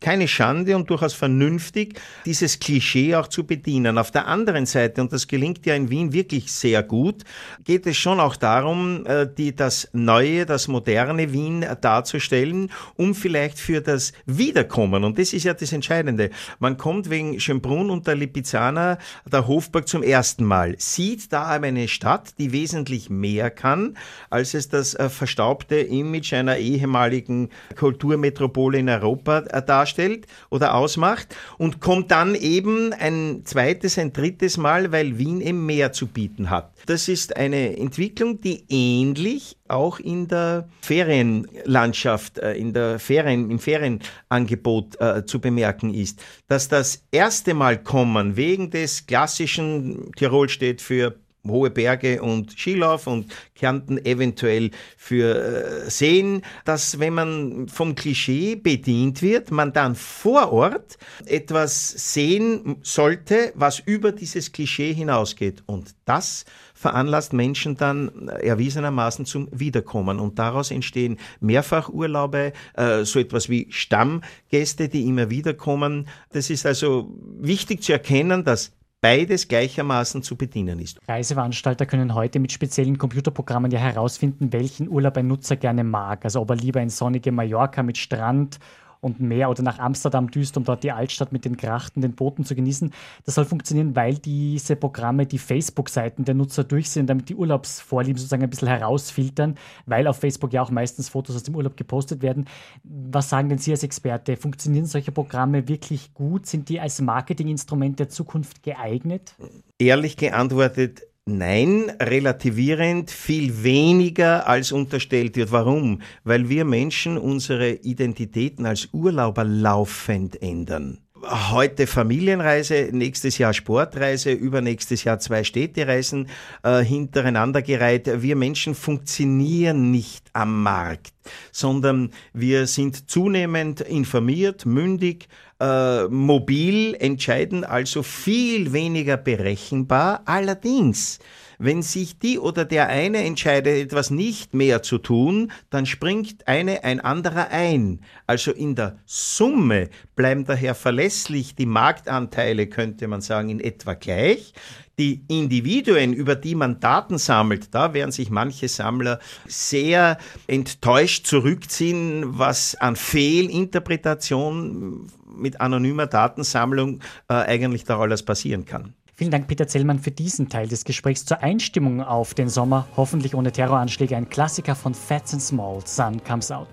keine 0.00 0.28
Schande 0.28 0.74
und 0.76 0.88
durchaus 0.88 1.12
vernünftig, 1.12 2.00
dieses 2.24 2.58
Klischee 2.58 3.14
auch 3.14 3.28
zu 3.28 3.44
bedienen. 3.44 3.98
Auf 3.98 4.10
der 4.10 4.26
anderen 4.26 4.64
Seite, 4.64 5.02
und 5.02 5.12
das 5.12 5.28
gelingt 5.28 5.66
ja 5.66 5.74
in 5.74 5.90
Wien 5.90 6.12
wirklich 6.12 6.50
sehr 6.50 6.82
gut, 6.82 7.24
geht 7.64 7.86
es 7.86 7.98
schon 7.98 8.18
auch 8.18 8.36
darum, 8.36 9.04
äh, 9.04 9.28
die, 9.30 9.54
das 9.54 9.90
neue, 9.92 10.46
das 10.46 10.66
moderne 10.66 11.32
Wien 11.32 11.66
darzustellen, 11.82 12.70
um 12.96 13.14
vielleicht 13.14 13.58
für 13.58 13.82
das 13.82 14.12
Wiederkommen, 14.24 15.04
und 15.04 15.18
das 15.18 15.34
ist 15.34 15.44
ja 15.44 15.52
das 15.52 15.72
Entscheidende, 15.72 16.30
man 16.60 16.78
kommt 16.78 17.10
wegen 17.10 17.38
Schönbrunn 17.38 17.90
und 17.90 18.06
der 18.06 18.14
Lipizzaner, 18.14 18.96
der 19.30 19.46
Hofburg 19.46 19.86
zum 19.86 20.02
ersten 20.02 20.44
Mal, 20.44 20.76
sieht 20.78 21.30
da 21.32 21.46
eine 21.46 21.88
Stadt, 21.88 22.38
die 22.38 22.52
wesentlich 22.52 23.10
mehr 23.10 23.49
kann, 23.50 23.96
als 24.30 24.54
es 24.54 24.68
das 24.68 24.94
äh, 24.94 25.08
verstaubte 25.08 25.76
Image 25.76 26.32
einer 26.32 26.56
ehemaligen 26.56 27.50
Kulturmetropole 27.76 28.78
in 28.78 28.88
Europa 28.88 29.38
äh, 29.40 29.62
darstellt 29.62 30.26
oder 30.50 30.74
ausmacht 30.74 31.36
und 31.58 31.80
kommt 31.80 32.10
dann 32.10 32.34
eben 32.34 32.92
ein 32.92 33.42
zweites, 33.44 33.98
ein 33.98 34.12
drittes 34.12 34.56
Mal, 34.56 34.92
weil 34.92 35.18
Wien 35.18 35.40
eben 35.40 35.66
mehr 35.66 35.92
zu 35.92 36.06
bieten 36.06 36.50
hat. 36.50 36.72
Das 36.86 37.08
ist 37.08 37.36
eine 37.36 37.76
Entwicklung, 37.76 38.40
die 38.40 38.64
ähnlich 38.68 39.56
auch 39.68 39.98
in 40.00 40.28
der 40.28 40.68
Ferienlandschaft, 40.80 42.38
äh, 42.38 42.54
in 42.54 42.72
der 42.72 42.98
Ferien, 42.98 43.50
im 43.50 43.58
Ferienangebot 43.58 45.00
äh, 45.00 45.24
zu 45.24 45.40
bemerken 45.40 45.94
ist, 45.94 46.22
dass 46.48 46.68
das 46.68 47.04
erste 47.10 47.54
Mal 47.54 47.82
kommen 47.82 48.36
wegen 48.36 48.70
des 48.70 49.06
klassischen 49.06 50.12
Tirol 50.16 50.48
steht 50.48 50.82
für 50.82 51.14
hohe 51.46 51.70
Berge 51.70 52.22
und 52.22 52.52
Skilauf 52.52 53.06
und 53.06 53.32
Kärnten 53.54 54.04
eventuell 54.04 54.70
für 54.96 55.84
äh, 55.84 55.90
Seen, 55.90 56.42
dass 56.64 56.98
wenn 56.98 57.14
man 57.14 57.68
vom 57.68 57.94
Klischee 57.94 58.56
bedient 58.56 59.22
wird, 59.22 59.50
man 59.50 59.72
dann 59.72 59.94
vor 59.94 60.52
Ort 60.52 60.98
etwas 61.26 62.12
sehen 62.12 62.76
sollte, 62.82 63.52
was 63.54 63.78
über 63.78 64.12
dieses 64.12 64.52
Klischee 64.52 64.92
hinausgeht. 64.92 65.62
Und 65.66 65.94
das 66.04 66.44
veranlasst 66.74 67.34
Menschen 67.34 67.76
dann 67.76 68.28
erwiesenermaßen 68.28 69.26
zum 69.26 69.48
Wiederkommen. 69.52 70.18
Und 70.18 70.38
daraus 70.38 70.70
entstehen 70.70 71.18
Mehrfachurlaube, 71.40 72.52
äh, 72.74 73.04
so 73.04 73.18
etwas 73.18 73.50
wie 73.50 73.66
Stammgäste, 73.70 74.88
die 74.88 75.06
immer 75.06 75.28
wiederkommen. 75.28 76.08
Das 76.32 76.48
ist 76.48 76.64
also 76.64 77.14
wichtig 77.38 77.82
zu 77.82 77.92
erkennen, 77.92 78.44
dass 78.44 78.72
beides 79.00 79.48
gleichermaßen 79.48 80.22
zu 80.22 80.36
bedienen 80.36 80.78
ist. 80.78 80.98
Reiseveranstalter 81.08 81.86
können 81.86 82.14
heute 82.14 82.38
mit 82.38 82.52
speziellen 82.52 82.98
Computerprogrammen 82.98 83.70
ja 83.70 83.78
herausfinden, 83.78 84.52
welchen 84.52 84.88
Urlaub 84.88 85.16
ein 85.16 85.26
Nutzer 85.26 85.56
gerne 85.56 85.84
mag. 85.84 86.24
Also 86.24 86.40
ob 86.40 86.50
er 86.50 86.56
lieber 86.56 86.80
in 86.80 86.90
sonnige 86.90 87.32
Mallorca 87.32 87.82
mit 87.82 87.98
Strand 87.98 88.58
und 89.00 89.20
Meer 89.20 89.50
oder 89.50 89.62
nach 89.62 89.78
Amsterdam 89.78 90.30
düst, 90.30 90.56
um 90.56 90.64
dort 90.64 90.84
die 90.84 90.92
Altstadt 90.92 91.32
mit 91.32 91.44
den 91.44 91.56
Grachten, 91.56 92.00
den 92.00 92.12
Booten 92.12 92.44
zu 92.44 92.54
genießen. 92.54 92.92
Das 93.24 93.34
soll 93.34 93.44
funktionieren, 93.44 93.96
weil 93.96 94.14
diese 94.14 94.76
Programme 94.76 95.26
die 95.26 95.38
Facebook-Seiten 95.38 96.24
der 96.24 96.34
Nutzer 96.34 96.64
durchsehen, 96.64 97.06
damit 97.06 97.28
die 97.28 97.34
Urlaubsvorlieben 97.34 98.18
sozusagen 98.18 98.42
ein 98.42 98.50
bisschen 98.50 98.68
herausfiltern, 98.68 99.56
weil 99.86 100.06
auf 100.06 100.18
Facebook 100.18 100.52
ja 100.52 100.62
auch 100.62 100.70
meistens 100.70 101.08
Fotos 101.08 101.36
aus 101.36 101.42
dem 101.42 101.56
Urlaub 101.56 101.76
gepostet 101.76 102.22
werden. 102.22 102.46
Was 102.84 103.30
sagen 103.30 103.48
denn 103.48 103.58
Sie 103.58 103.70
als 103.70 103.82
Experte? 103.82 104.36
Funktionieren 104.36 104.86
solche 104.86 105.12
Programme 105.12 105.68
wirklich 105.68 106.12
gut? 106.14 106.46
Sind 106.46 106.68
die 106.68 106.80
als 106.80 107.00
Marketinginstrument 107.00 107.98
der 107.98 108.08
Zukunft 108.08 108.62
geeignet? 108.62 109.34
Ehrlich 109.78 110.16
geantwortet, 110.16 111.02
Nein, 111.26 111.92
relativierend 112.00 113.10
viel 113.10 113.62
weniger 113.62 114.48
als 114.48 114.72
unterstellt 114.72 115.36
wird. 115.36 115.52
Warum? 115.52 116.00
Weil 116.24 116.48
wir 116.48 116.64
Menschen 116.64 117.18
unsere 117.18 117.70
Identitäten 117.70 118.66
als 118.66 118.88
Urlauber 118.92 119.44
laufend 119.44 120.40
ändern. 120.42 120.98
Heute 121.22 121.86
Familienreise, 121.86 122.88
nächstes 122.92 123.36
Jahr 123.36 123.52
Sportreise, 123.52 124.32
übernächstes 124.32 125.04
Jahr 125.04 125.18
zwei 125.18 125.44
Städtereisen 125.44 126.28
äh, 126.62 126.82
hintereinander 126.82 127.60
gereiht. 127.60 128.22
Wir 128.22 128.36
Menschen 128.36 128.74
funktionieren 128.74 129.90
nicht 129.90 130.24
am 130.32 130.62
Markt, 130.62 131.12
sondern 131.52 132.10
wir 132.32 132.66
sind 132.66 133.10
zunehmend 133.10 133.82
informiert, 133.82 134.64
mündig, 134.64 135.28
äh, 135.60 136.08
mobil, 136.08 136.96
entscheiden 136.98 137.64
also 137.64 138.02
viel 138.02 138.72
weniger 138.72 139.16
berechenbar. 139.16 140.22
Allerdings, 140.24 141.18
wenn 141.58 141.82
sich 141.82 142.18
die 142.18 142.38
oder 142.38 142.64
der 142.64 142.88
eine 142.88 143.18
entscheidet, 143.18 143.76
etwas 143.76 144.10
nicht 144.10 144.54
mehr 144.54 144.82
zu 144.82 144.96
tun, 144.96 145.52
dann 145.68 145.84
springt 145.84 146.48
eine 146.48 146.84
ein 146.84 147.00
anderer 147.00 147.50
ein. 147.50 148.00
Also 148.26 148.50
in 148.52 148.74
der 148.74 148.98
Summe 149.04 149.90
bleiben 150.16 150.46
daher 150.46 150.74
verlässlich 150.74 151.54
die 151.54 151.66
Marktanteile, 151.66 152.66
könnte 152.66 153.06
man 153.08 153.20
sagen, 153.20 153.50
in 153.50 153.60
etwa 153.60 153.92
gleich. 153.92 154.54
Die 155.00 155.24
Individuen, 155.28 156.12
über 156.12 156.36
die 156.36 156.54
man 156.54 156.78
Daten 156.78 157.16
sammelt, 157.16 157.74
da 157.74 157.94
werden 157.94 158.12
sich 158.12 158.28
manche 158.28 158.68
Sammler 158.68 159.18
sehr 159.46 160.18
enttäuscht 160.46 161.26
zurückziehen, 161.26 162.38
was 162.38 162.74
an 162.74 162.96
Fehlinterpretation 162.96 165.06
mit 165.34 165.62
anonymer 165.62 166.06
Datensammlung 166.06 167.00
äh, 167.28 167.32
eigentlich 167.32 167.84
da 167.84 167.98
alles 167.98 168.22
passieren 168.22 168.66
kann. 168.66 168.92
Vielen 169.14 169.30
Dank, 169.30 169.48
Peter 169.48 169.66
Zellmann, 169.66 170.00
für 170.00 170.10
diesen 170.10 170.50
Teil 170.50 170.68
des 170.68 170.84
Gesprächs 170.84 171.24
zur 171.24 171.42
Einstimmung 171.42 172.02
auf 172.02 172.34
den 172.34 172.50
Sommer. 172.50 172.86
Hoffentlich 172.94 173.34
ohne 173.34 173.52
Terroranschläge. 173.52 174.18
Ein 174.18 174.28
Klassiker 174.28 174.74
von 174.74 174.92
Fats 174.92 175.32
and 175.32 175.42
Small, 175.42 175.80
Sun 175.86 176.22
Comes 176.24 176.52
Out. 176.52 176.68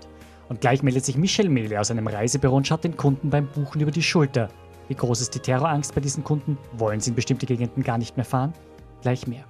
Und 0.50 0.60
gleich 0.60 0.82
meldet 0.82 1.06
sich 1.06 1.16
Michel 1.16 1.48
Mehle 1.48 1.80
aus 1.80 1.90
einem 1.90 2.06
Reisebüro 2.06 2.58
und 2.58 2.66
schaut 2.66 2.84
den 2.84 2.98
Kunden 2.98 3.30
beim 3.30 3.46
Buchen 3.46 3.80
über 3.80 3.90
die 3.90 4.02
Schulter. 4.02 4.50
Wie 4.88 4.94
groß 4.94 5.20
ist 5.20 5.34
die 5.34 5.38
Terrorangst 5.38 5.94
bei 5.94 6.00
diesen 6.00 6.24
Kunden? 6.24 6.58
Wollen 6.72 7.00
sie 7.00 7.10
in 7.10 7.16
bestimmte 7.16 7.46
Gegenden 7.46 7.82
gar 7.82 7.98
nicht 7.98 8.16
mehr 8.16 8.24
fahren? 8.24 8.54
Gleich 9.02 9.26
mehr. 9.26 9.44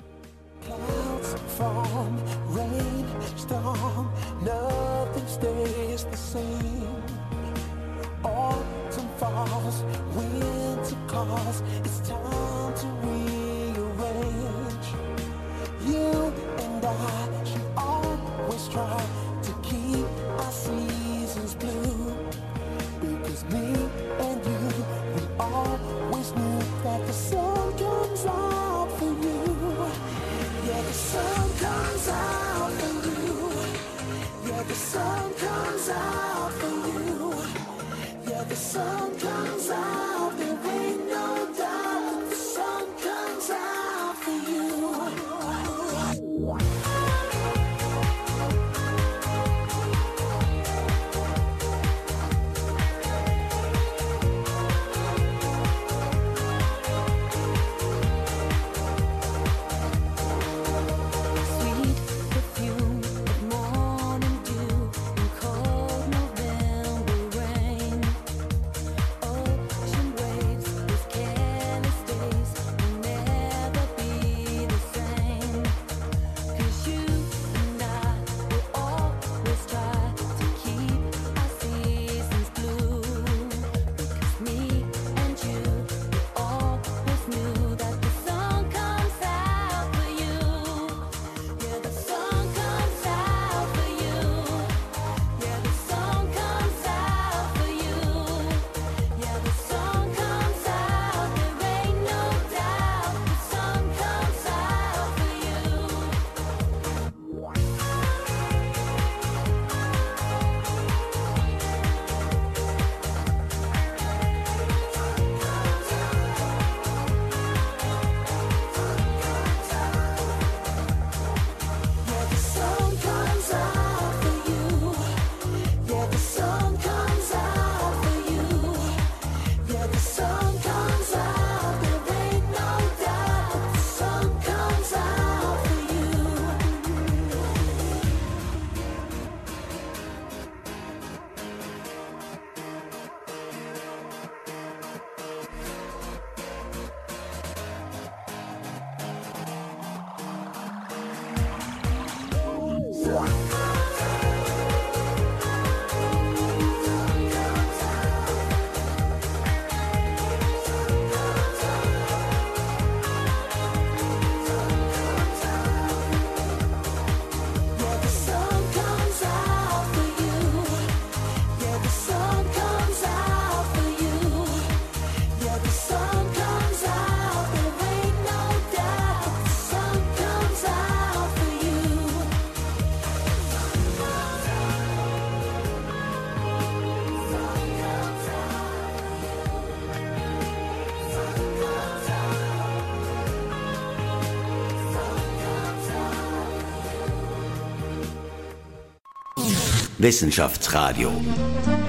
Wissenschaftsradio. 200.08 201.10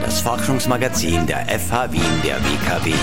Das 0.01 0.19
Forschungsmagazin 0.19 1.25
der 1.25 1.47
FH 1.57 1.93
Wien 1.93 2.21
der 2.21 2.35
WKW. 2.35 2.93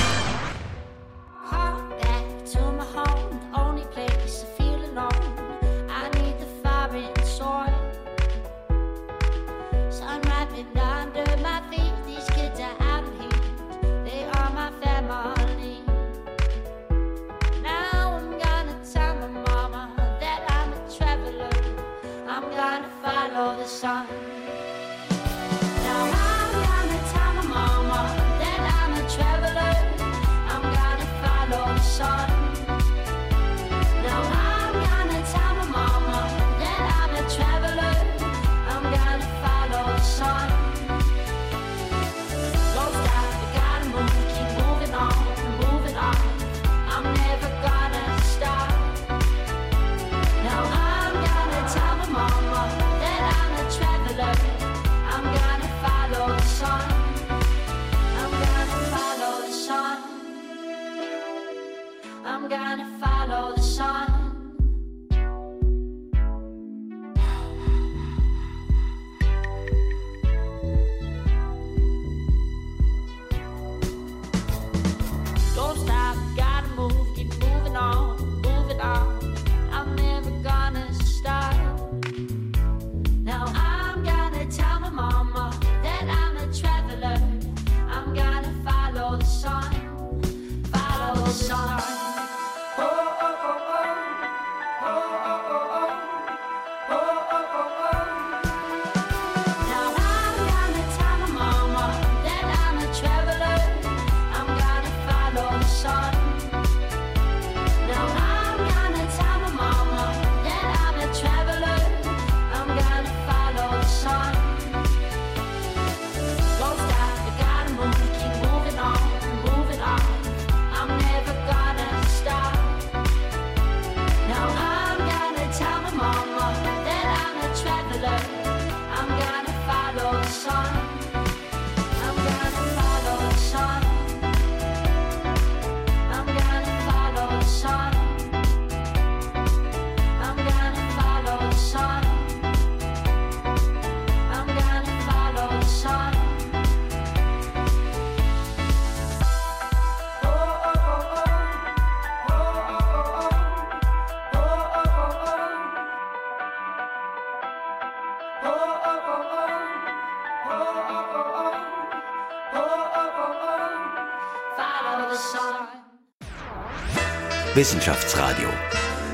Wissenschaftsradio. 167.57 168.51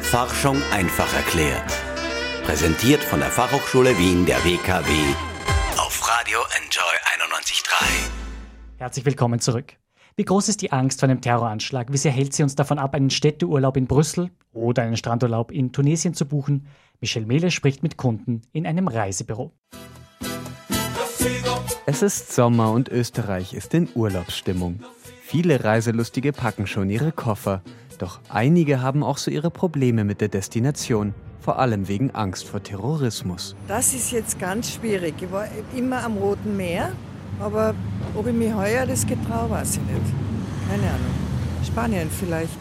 Forschung 0.00 0.61
einfach 0.72 1.14
erklärt. 1.14 1.72
Präsentiert 2.44 3.00
von 3.00 3.20
der 3.20 3.28
Fachhochschule 3.28 3.96
Wien 3.96 4.26
der 4.26 4.44
WKW. 4.44 4.90
Auf 5.78 6.02
Radio 6.09 6.40
Enjoy 6.61 6.83
91.3. 7.31 7.85
Herzlich 8.78 9.05
willkommen 9.05 9.38
zurück. 9.38 9.74
Wie 10.16 10.24
groß 10.24 10.48
ist 10.48 10.61
die 10.61 10.72
Angst 10.72 10.98
vor 10.98 11.09
einem 11.09 11.20
Terroranschlag? 11.20 11.92
Wie 11.92 11.96
sehr 11.96 12.11
hält 12.11 12.33
sie 12.35 12.42
uns 12.42 12.57
davon 12.57 12.81
ab, 12.81 12.96
einen 12.96 13.11
Städteurlaub 13.11 13.76
in 13.76 13.87
Brüssel 13.87 14.33
oder 14.52 14.83
einen 14.83 14.96
Strandurlaub 14.96 15.52
in 15.52 15.70
Tunesien 15.70 16.12
zu 16.12 16.26
buchen? 16.26 16.66
Michel 17.00 17.26
Mehle 17.26 17.52
spricht 17.52 17.85
mit 17.85 17.96
Kunden 17.96 18.42
in 18.50 18.66
einem 18.66 18.88
Reisebüro. 18.88 19.52
Es 21.87 22.02
ist 22.02 22.33
Sommer 22.33 22.72
und 22.72 22.88
Österreich 22.88 23.55
ist 23.55 23.72
in 23.72 23.88
Urlaubsstimmung. 23.94 24.81
Viele 25.22 25.62
Reiselustige 25.62 26.33
packen 26.33 26.66
schon 26.66 26.90
ihre 26.90 27.12
Koffer. 27.12 27.62
Doch 28.03 28.19
einige 28.29 28.83
haben 28.83 29.05
auch 29.05 29.17
so 29.17 29.31
ihre 29.31 29.53
Probleme 29.53 30.03
mit 30.03 30.21
der 30.21 30.27
Destination. 30.27 31.15
Vor 31.38 31.61
allem 31.61 31.87
wegen 31.87 32.11
Angst 32.11 32.49
vor 32.49 32.61
Terrorismus. 32.61 33.55
Das 33.68 33.95
ist 33.95 34.11
jetzt 34.11 34.41
ganz 34.41 34.72
schwierig. 34.72 35.14
Ich 35.20 35.31
war 35.31 35.47
immer 35.76 36.03
am 36.03 36.16
Roten 36.16 36.57
Meer, 36.57 36.91
aber 37.39 37.76
ob 38.16 38.26
ich 38.26 38.35
mich 38.35 38.53
heuer 38.53 38.87
das 38.87 39.07
getraue, 39.07 39.51
weiß 39.51 39.76
ich 39.76 39.83
nicht. 39.83 40.14
Keine 40.68 40.83
Ahnung. 40.83 41.14
Spanien 41.64 42.11
vielleicht. 42.11 42.59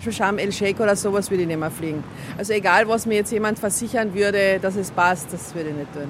Für 0.00 0.12
Sharm 0.12 0.38
el 0.38 0.50
Sheikh 0.50 0.82
oder 0.82 0.96
sowas 0.96 1.30
würde 1.30 1.42
ich 1.42 1.48
nicht 1.48 1.60
mehr 1.60 1.70
fliegen. 1.70 2.02
Also 2.38 2.54
egal, 2.54 2.88
was 2.88 3.04
mir 3.04 3.16
jetzt 3.16 3.32
jemand 3.32 3.58
versichern 3.58 4.14
würde, 4.14 4.60
dass 4.62 4.76
es 4.76 4.90
passt, 4.90 5.30
das 5.30 5.54
würde 5.54 5.68
ich 5.68 5.76
nicht 5.76 5.92
tun. 5.92 6.08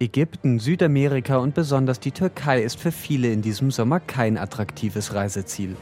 Ägypten, 0.00 0.58
Südamerika 0.58 1.36
und 1.36 1.54
besonders 1.54 2.00
die 2.00 2.10
Türkei 2.10 2.64
ist 2.64 2.80
für 2.80 2.90
viele 2.90 3.32
in 3.32 3.42
diesem 3.42 3.70
Sommer 3.70 4.00
kein 4.00 4.38
attraktives 4.38 5.14
Reiseziel. 5.14 5.76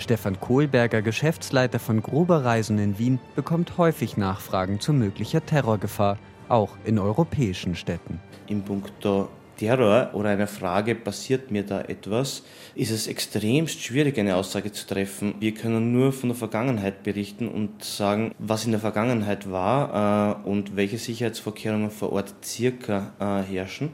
Stefan 0.00 0.40
Kohlberger, 0.40 1.02
Geschäftsleiter 1.02 1.78
von 1.78 2.02
Gruber 2.02 2.44
Reisen 2.44 2.78
in 2.78 2.98
Wien, 2.98 3.18
bekommt 3.36 3.78
häufig 3.78 4.16
Nachfragen 4.16 4.80
zu 4.80 4.92
möglicher 4.92 5.44
Terrorgefahr, 5.44 6.18
auch 6.48 6.70
in 6.84 6.98
europäischen 6.98 7.76
Städten. 7.76 8.18
in 8.48 8.62
puncto 8.62 9.28
Terror 9.60 10.10
oder 10.14 10.30
einer 10.30 10.46
Frage, 10.46 10.94
passiert 10.94 11.50
mir 11.50 11.62
da 11.64 11.82
etwas, 11.82 12.44
ist 12.74 12.90
es 12.90 13.06
extremst 13.06 13.82
schwierig, 13.82 14.18
eine 14.18 14.36
Aussage 14.36 14.72
zu 14.72 14.86
treffen. 14.86 15.34
Wir 15.38 15.52
können 15.52 15.92
nur 15.92 16.14
von 16.14 16.30
der 16.30 16.36
Vergangenheit 16.36 17.02
berichten 17.02 17.46
und 17.46 17.84
sagen, 17.84 18.34
was 18.38 18.64
in 18.64 18.70
der 18.70 18.80
Vergangenheit 18.80 19.50
war 19.50 20.40
äh, 20.44 20.48
und 20.48 20.76
welche 20.76 20.96
Sicherheitsvorkehrungen 20.96 21.90
vor 21.90 22.12
Ort 22.12 22.34
circa 22.42 23.12
äh, 23.20 23.52
herrschen. 23.52 23.90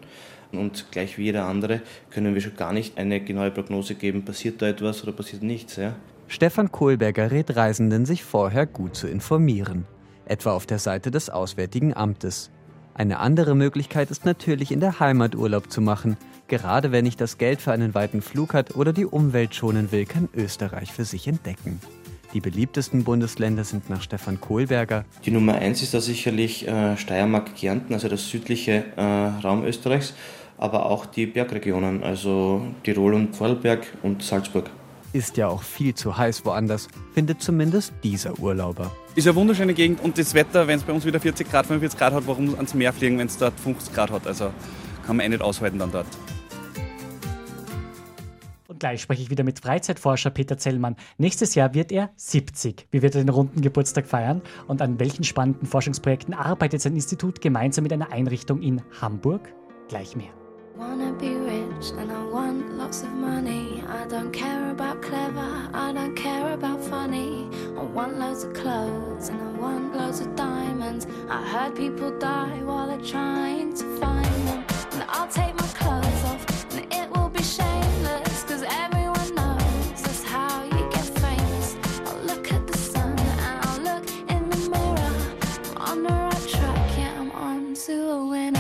Und 0.53 0.87
gleich 0.91 1.19
wie 1.19 1.25
jeder 1.25 1.47
andere 1.47 1.83
können 2.11 2.35
wir 2.35 2.41
schon 2.41 2.57
gar 2.57 2.73
nicht 2.73 2.99
eine 2.99 3.21
genaue 3.21 3.51
Prognose 3.51 3.95
geben, 3.95 4.25
passiert 4.25 4.63
da 4.63 4.69
etwas 4.69 5.03
oder 5.03 5.13
passiert 5.13 5.43
nichts. 5.43 5.77
Ja? 5.77 5.95
Stefan 6.29 6.73
Kohlberger 6.73 7.31
rät 7.31 7.55
Reisenden, 7.57 8.07
sich 8.07 8.25
vorher 8.25 8.67
gut 8.67 8.97
zu 8.97 9.07
informieren, 9.07 9.85
etwa 10.25 10.53
auf 10.53 10.67
der 10.67 10.79
Seite 10.79 11.11
des 11.11 11.31
Auswärtigen 11.31 11.95
Amtes. 11.95 12.51
Eine 12.95 13.19
andere 13.19 13.55
Möglichkeit 13.55 14.11
ist 14.11 14.25
natürlich 14.25 14.73
in 14.73 14.81
der 14.81 15.01
Heimat 15.01 15.35
Urlaub 15.35 15.71
zu 15.71 15.81
machen. 15.81 16.17
Gerade 16.49 16.93
wer 16.93 17.03
nicht 17.03 17.21
das 17.21 17.39
Geld 17.39 17.61
für 17.61 17.73
einen 17.73 17.95
weiten 17.95 18.23
Flug 18.23 18.55
hat 18.55 18.75
oder 18.75 18.93
die 18.93 19.05
Umwelt 19.05 19.55
schonen 19.55 19.93
will, 19.93 20.07
kann 20.07 20.29
Österreich 20.35 20.93
für 20.93 21.05
sich 21.05 21.29
entdecken. 21.29 21.81
Die 22.37 22.43
beliebtesten 22.43 23.03
Bundesländer 23.03 23.65
sind 23.65 23.89
nach 23.89 24.03
Stefan 24.03 24.39
Kohlberger 24.39 25.07
Die 25.25 25.31
Nummer 25.31 25.55
eins 25.55 25.81
ist 25.81 25.95
da 25.95 26.03
sicherlich 26.03 26.69
äh, 26.69 26.95
Steiermark-Kärnten, 26.95 27.95
also 27.95 28.09
das 28.09 28.29
südliche 28.29 28.85
äh, 28.95 29.03
Raum 29.03 29.65
Österreichs, 29.65 30.13
aber 30.59 30.85
auch 30.85 31.07
die 31.07 31.25
Bergregionen, 31.25 32.03
also 32.03 32.61
Tirol 32.83 33.15
und 33.15 33.35
Vorarlberg 33.35 33.87
und 34.03 34.23
Salzburg. 34.23 34.69
ist 35.15 35.39
ja 35.39 35.49
auch 35.49 35.63
viel 35.63 35.95
zu 35.95 36.19
heiß 36.19 36.45
woanders, 36.45 36.89
findet 37.15 37.41
zumindest 37.41 37.95
dieser 38.05 38.39
Urlauber. 38.39 38.93
Ist 39.15 39.27
eine 39.27 39.35
wunderschöne 39.35 39.73
Gegend 39.73 40.05
und 40.05 40.19
das 40.19 40.35
Wetter, 40.35 40.67
wenn 40.67 40.77
es 40.77 40.85
bei 40.85 40.93
uns 40.93 41.07
wieder 41.07 41.21
40 41.21 41.51
Grad, 41.51 41.65
45 41.65 41.99
Grad 41.99 42.13
hat, 42.13 42.27
warum 42.27 42.55
ans 42.55 42.75
Meer 42.75 42.93
fliegen, 42.93 43.19
wenn 43.19 43.29
es 43.29 43.39
dort 43.39 43.59
50 43.59 43.95
Grad 43.95 44.11
hat? 44.11 44.27
Also 44.27 44.51
kann 45.07 45.17
man 45.17 45.25
eh 45.25 45.31
nicht 45.31 45.41
aushalten 45.41 45.79
dann 45.79 45.91
dort. 45.91 46.07
Gleich 48.79 49.01
spreche 49.01 49.23
ich 49.23 49.31
wieder 49.31 49.45
mit 49.45 49.61
Freizeitforscher 49.61 50.31
Peter 50.31 50.59
Zellmann. 50.59 50.97
Nächstes 51.17 51.55
Jahr 51.55 51.73
wird 51.73 51.93
er 51.93 52.11
70. 52.17 52.89
Wie 52.91 53.01
wird 53.01 53.15
er 53.15 53.23
den 53.23 53.31
runden 53.31 53.63
Geburtstag 53.63 54.07
feiern? 54.07 54.43
Und 54.67 54.83
an 54.83 54.99
welchen 54.99 55.25
spannenden 55.25 55.67
Forschungsprojekten 55.67 56.35
arbeitet 56.35 56.83
sein 56.83 56.95
Institut 56.95 57.41
gemeinsam 57.41 57.85
mit 57.85 57.93
einer 57.93 58.13
Einrichtung 58.13 58.61
in 58.61 58.83
Hamburg? 59.01 59.53
Gleich 59.89 60.15
mehr. 60.15 60.31
Wanna 60.77 61.13
be 61.13 61.29
rich 61.29 61.91
and 61.99 62.11
I 62.11 62.23
want 62.31 62.77
lots 62.77 63.03
of 63.03 63.09
money. 63.15 63.83
I 63.89 64.07
don't 64.07 64.31
care 64.31 64.71
about 64.71 65.01
clever, 65.01 65.71
I 65.73 65.91
don't 65.91 66.15
care 66.15 66.53
about 66.53 66.85
funny. 66.85 67.49
I 67.79 67.83
want 67.95 68.19
loads 68.19 68.45
of 68.45 68.53
clothes 68.53 69.31
and 69.31 69.41
I 69.41 69.59
want 69.59 69.97
loads 69.97 70.21
of 70.21 70.37
diamonds. 70.37 71.07
I 71.31 71.43
heard 71.43 71.75
people 71.77 72.19
die 72.19 72.61
while 72.63 72.89
they're 72.89 73.01
trying 73.01 73.73
to 73.75 73.85
find 73.99 74.27
them. 74.47 74.65
And 74.93 75.05
I'll 75.09 75.29
take 75.29 75.55
my 75.55 75.67
clothes 75.69 75.86
I'm 87.89 88.33
on 88.33 88.56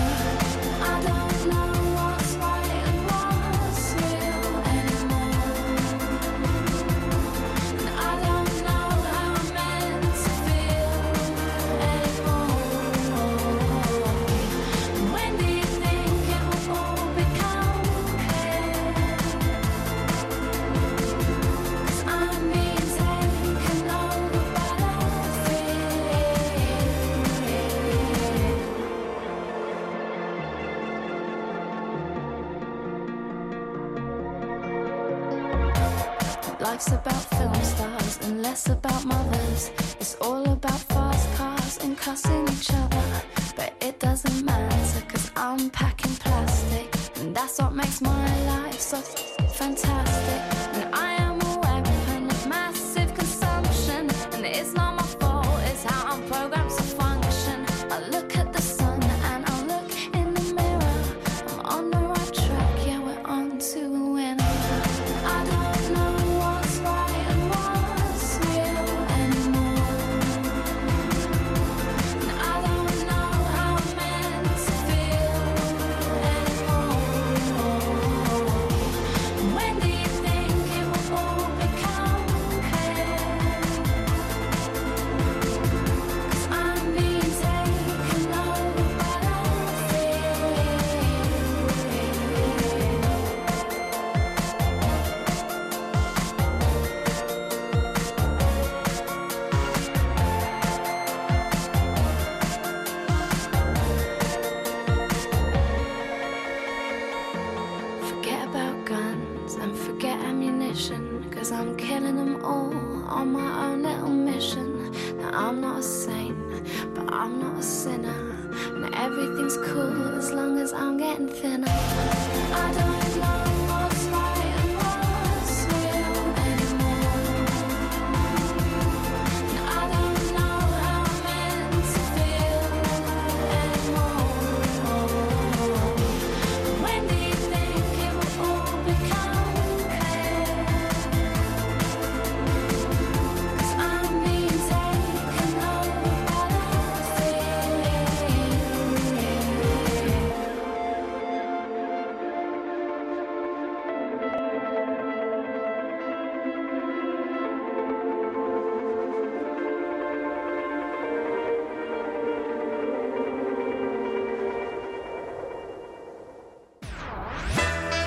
Life's 36.76 36.92
about 36.92 37.24
film 37.38 37.54
stars 37.64 38.18
and 38.24 38.42
less 38.42 38.68
about 38.68 39.02
mothers. 39.06 39.70
It's 39.98 40.14
all 40.20 40.44
about 40.46 40.78
fast 40.78 41.34
cars 41.34 41.78
and 41.82 41.96
cussing 41.96 42.46
each 42.50 42.70
other. 42.70 43.22
But 43.56 43.72
it 43.80 43.98
doesn't 43.98 44.44
matter 44.44 45.00
cause 45.08 45.30
I'm 45.36 45.70
packing 45.70 46.14
plastic. 46.16 46.94
And 47.16 47.34
that's 47.34 47.58
what 47.60 47.74
makes 47.74 48.02
my 48.02 48.44
life 48.44 48.78
so 48.78 48.98
fantastic. 48.98 50.42
And 50.76 50.94
I 50.94 51.15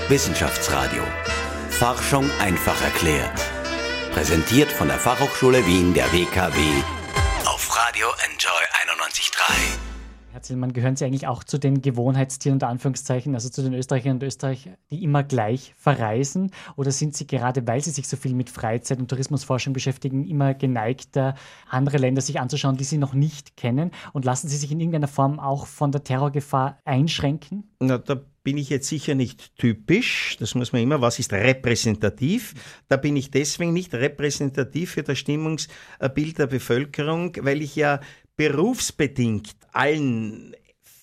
Wissenschaftsradio. 0.10 1.04
Forschung 1.70 2.26
einfach 2.40 2.82
erklärt. 2.82 3.40
Präsentiert 4.12 4.72
von 4.72 4.88
der 4.88 4.98
Fachhochschule 4.98 5.64
Wien 5.68 5.94
der 5.94 6.12
WKW 6.12 6.58
auf 7.46 7.78
Radio 7.78 8.08
Enjoy 8.26 9.04
91.3. 9.04 9.80
Herr 10.32 10.42
Zillmann, 10.42 10.74
gehören 10.74 10.96
Sie 10.96 11.06
eigentlich 11.06 11.28
auch 11.28 11.44
zu 11.44 11.60
den 11.60 11.84
Gewohnheitstieren 11.84 12.56
unter 12.56 12.70
Anführungszeichen, 12.70 13.36
also 13.36 13.50
zu 13.50 13.62
den 13.62 13.76
Österreichern 13.76 14.14
und 14.14 14.24
Österreichern, 14.24 14.78
die 14.90 15.04
immer 15.04 15.22
gleich 15.22 15.76
verreisen? 15.78 16.54
Oder 16.76 16.90
sind 16.90 17.16
Sie 17.16 17.28
gerade, 17.28 17.68
weil 17.68 17.84
Sie 17.84 17.92
sich 17.92 18.08
so 18.08 18.18
viel 18.18 18.34
mit 18.34 18.50
Freizeit- 18.50 18.98
und 18.98 19.10
Tourismusforschung 19.10 19.74
beschäftigen, 19.74 20.26
immer 20.26 20.56
geneigter, 20.56 21.36
andere 21.70 21.98
Länder 21.98 22.24
sich 22.24 22.40
anzuschauen, 22.40 22.78
die 22.78 22.84
Sie 22.84 22.98
noch 22.98 23.14
nicht 23.14 23.58
kennen? 23.58 23.92
Und 24.14 24.26
lassen 24.26 24.48
Sie 24.48 24.58
sich 24.58 24.72
in 24.72 24.80
irgendeiner 24.80 25.08
Form 25.08 25.40
auch 25.40 25.68
von 25.68 25.92
der 25.92 26.04
Terrorgefahr 26.04 26.80
einschränken? 26.84 27.70
Na, 27.80 28.00
da 28.00 28.22
bin 28.50 28.58
ich 28.58 28.72
jetzt 28.72 28.88
sicher 28.88 29.14
nicht 29.14 29.56
typisch. 29.58 30.36
Das 30.40 30.56
muss 30.56 30.74
man 30.74 30.82
immer. 30.82 31.02
Was 31.02 31.20
ist 31.20 31.34
repräsentativ? 31.34 32.56
Da 32.88 32.98
bin 32.98 33.16
ich 33.16 33.30
deswegen 33.30 33.74
nicht 33.74 33.94
repräsentativ 33.94 34.90
für 34.90 35.04
das 35.04 35.20
Stimmungsbild 35.20 36.40
der 36.40 36.48
Bevölkerung, 36.48 37.38
weil 37.42 37.62
ich 37.62 37.76
ja 37.76 38.00
berufsbedingt 38.38 39.56
allen 39.72 40.56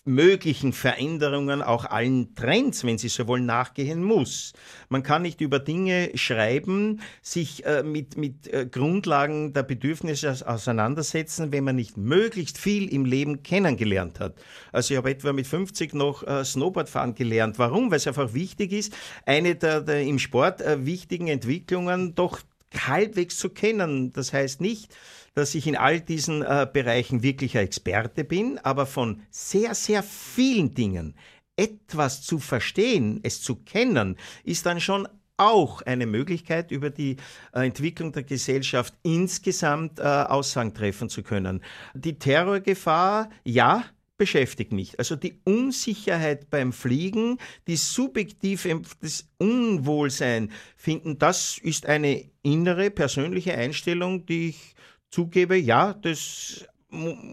möglichen 0.06 0.72
Veränderungen, 0.72 1.62
auch 1.62 1.84
allen 1.84 2.34
Trends, 2.34 2.84
wenn 2.84 2.96
Sie 2.98 3.08
so 3.08 3.26
wollen, 3.26 3.44
nachgehen 3.46 4.02
muss. 4.02 4.52
Man 4.88 5.02
kann 5.02 5.22
nicht 5.22 5.40
über 5.40 5.58
Dinge 5.58 6.10
schreiben, 6.14 7.00
sich 7.22 7.64
äh, 7.66 7.82
mit, 7.82 8.16
mit 8.16 8.46
äh, 8.52 8.66
Grundlagen 8.66 9.52
der 9.52 9.64
Bedürfnisse 9.64 10.30
aus- 10.30 10.42
auseinandersetzen, 10.42 11.52
wenn 11.52 11.64
man 11.64 11.76
nicht 11.76 11.96
möglichst 11.96 12.58
viel 12.58 12.92
im 12.92 13.04
Leben 13.04 13.42
kennengelernt 13.42 14.20
hat. 14.20 14.34
Also 14.72 14.94
ich 14.94 14.98
habe 14.98 15.10
etwa 15.10 15.32
mit 15.32 15.46
50 15.46 15.94
noch 15.94 16.22
äh, 16.26 16.44
Snowboardfahren 16.44 17.14
gelernt. 17.14 17.58
Warum? 17.58 17.90
Weil 17.90 17.98
es 17.98 18.06
einfach 18.06 18.32
wichtig 18.34 18.72
ist, 18.72 18.92
eine 19.24 19.56
der, 19.56 19.80
der 19.80 20.02
im 20.02 20.18
Sport 20.18 20.60
äh, 20.60 20.86
wichtigen 20.86 21.28
Entwicklungen 21.28 22.14
doch 22.14 22.40
halbwegs 22.86 23.38
zu 23.38 23.50
kennen. 23.50 24.12
Das 24.12 24.32
heißt 24.32 24.60
nicht, 24.60 24.94
dass 25.36 25.54
ich 25.54 25.66
in 25.66 25.76
all 25.76 26.00
diesen 26.00 26.42
äh, 26.42 26.66
Bereichen 26.70 27.22
wirklicher 27.22 27.60
Experte 27.60 28.24
bin, 28.24 28.58
aber 28.58 28.86
von 28.86 29.20
sehr, 29.30 29.74
sehr 29.74 30.02
vielen 30.02 30.74
Dingen 30.74 31.14
etwas 31.56 32.22
zu 32.22 32.38
verstehen, 32.38 33.20
es 33.22 33.42
zu 33.42 33.56
kennen, 33.56 34.16
ist 34.44 34.64
dann 34.64 34.80
schon 34.80 35.06
auch 35.36 35.82
eine 35.82 36.06
Möglichkeit, 36.06 36.70
über 36.70 36.88
die 36.88 37.16
äh, 37.52 37.66
Entwicklung 37.66 38.12
der 38.12 38.22
Gesellschaft 38.22 38.94
insgesamt 39.02 39.98
äh, 39.98 40.02
Aussagen 40.02 40.72
treffen 40.72 41.10
zu 41.10 41.22
können. 41.22 41.62
Die 41.94 42.18
Terrorgefahr, 42.18 43.28
ja, 43.44 43.84
beschäftigt 44.16 44.72
mich. 44.72 44.98
Also 44.98 45.16
die 45.16 45.38
Unsicherheit 45.44 46.48
beim 46.48 46.72
Fliegen, 46.72 47.36
die 47.66 47.76
subjektive, 47.76 48.80
das 49.02 49.28
Unwohlsein 49.36 50.50
finden, 50.74 51.18
das 51.18 51.58
ist 51.58 51.84
eine 51.84 52.24
innere, 52.42 52.90
persönliche 52.90 53.52
Einstellung, 53.52 54.24
die 54.24 54.48
ich 54.48 54.74
zugebe, 55.10 55.56
ja, 55.56 55.94
das 55.94 56.66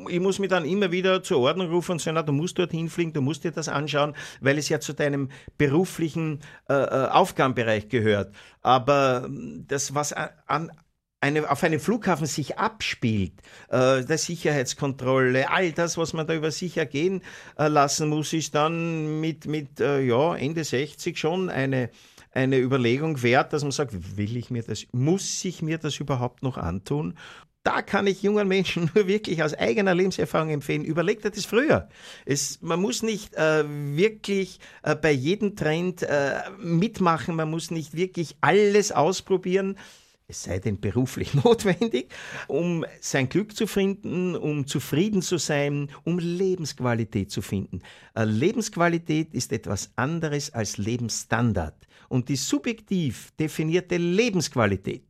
ich 0.10 0.20
muss 0.20 0.40
mich 0.40 0.50
dann 0.50 0.66
immer 0.66 0.92
wieder 0.92 1.22
zur 1.22 1.40
Ordnung 1.40 1.70
rufen 1.70 1.94
und 1.94 2.02
sagen, 2.02 2.16
na, 2.16 2.24
du 2.24 2.34
musst 2.34 2.58
dorthin 2.58 2.90
fliegen, 2.90 3.14
du 3.14 3.22
musst 3.22 3.44
dir 3.44 3.52
das 3.52 3.70
anschauen, 3.70 4.16
weil 4.42 4.58
es 4.58 4.68
ja 4.68 4.80
zu 4.80 4.94
deinem 4.94 5.30
beruflichen 5.58 6.40
äh, 6.68 6.74
äh 6.74 7.08
Aufgabenbereich 7.10 7.88
gehört. 7.88 8.34
Aber 8.62 9.30
das, 9.68 9.94
was 9.94 10.12
an, 10.12 10.72
eine, 11.24 11.50
auf 11.50 11.64
einem 11.64 11.80
Flughafen 11.80 12.28
sich 12.28 12.58
abspielt, 12.58 13.34
äh, 13.70 14.04
der 14.04 14.18
Sicherheitskontrolle, 14.18 15.50
all 15.50 15.72
das, 15.72 15.98
was 15.98 16.14
man 16.14 16.28
da 16.28 16.34
über 16.34 16.52
sich 16.52 16.76
ergehen 16.78 17.22
äh, 17.58 17.68
lassen 17.70 18.10
muss, 18.10 18.34
ist 18.34 18.56
dann 18.56 19.22
mit, 19.22 19.46
mit 19.46 19.80
äh, 19.80 20.02
ja, 20.02 20.36
Ende 20.36 20.66
60 20.66 21.18
schon 21.18 21.50
eine, 21.50 21.92
eine 22.32 22.58
Überlegung 22.58 23.22
wert, 23.24 23.54
dass 23.54 23.64
man 23.64 23.72
sagt, 23.72 24.18
will 24.18 24.36
ich 24.36 24.50
mir 24.50 24.64
das, 24.64 24.86
muss 24.92 25.46
ich 25.46 25.62
mir 25.62 25.78
das 25.78 26.00
überhaupt 26.00 26.44
noch 26.44 26.58
antun? 26.58 27.18
Da 27.64 27.82
kann 27.82 28.08
ich 28.08 28.22
jungen 28.22 28.48
Menschen 28.48 28.92
nur 28.96 29.08
wirklich 29.08 29.42
aus 29.42 29.54
eigener 29.54 29.96
Lebenserfahrung 29.96 30.50
empfehlen, 30.50 30.84
überlegt 30.84 31.26
euch 31.26 31.32
das 31.32 31.46
früher. 31.46 31.90
Es, 32.26 32.62
man 32.62 32.82
muss 32.82 33.02
nicht 33.02 33.34
äh, 33.36 33.64
wirklich 33.68 34.60
äh, 34.84 34.96
bei 34.96 35.12
jedem 35.12 35.56
Trend 35.56 36.04
äh, 36.04 36.42
mitmachen, 36.60 37.36
man 37.36 37.50
muss 37.50 37.72
nicht 37.72 37.96
wirklich 37.96 38.36
alles 38.42 38.92
ausprobieren, 38.92 39.78
es 40.28 40.44
sei 40.44 40.60
denn 40.60 40.80
beruflich 40.80 41.34
notwendig, 41.44 42.10
um 42.48 42.86
sein 43.02 43.30
Glück 43.30 43.56
zu 43.56 43.68
finden, 43.68 44.36
um 44.36 44.68
zufrieden 44.68 45.22
zu 45.22 45.38
sein, 45.38 45.90
um 46.04 46.20
Lebensqualität 46.20 47.32
zu 47.32 47.42
finden. 47.42 47.82
Äh, 48.16 48.26
Lebensqualität 48.26 49.34
ist 49.34 49.52
etwas 49.52 49.92
anderes 49.96 50.54
als 50.54 50.78
Lebensstandard. 50.78 51.76
Und 52.10 52.30
die 52.30 52.36
subjektiv 52.36 53.32
definierte 53.40 53.98
Lebensqualität 53.98 55.04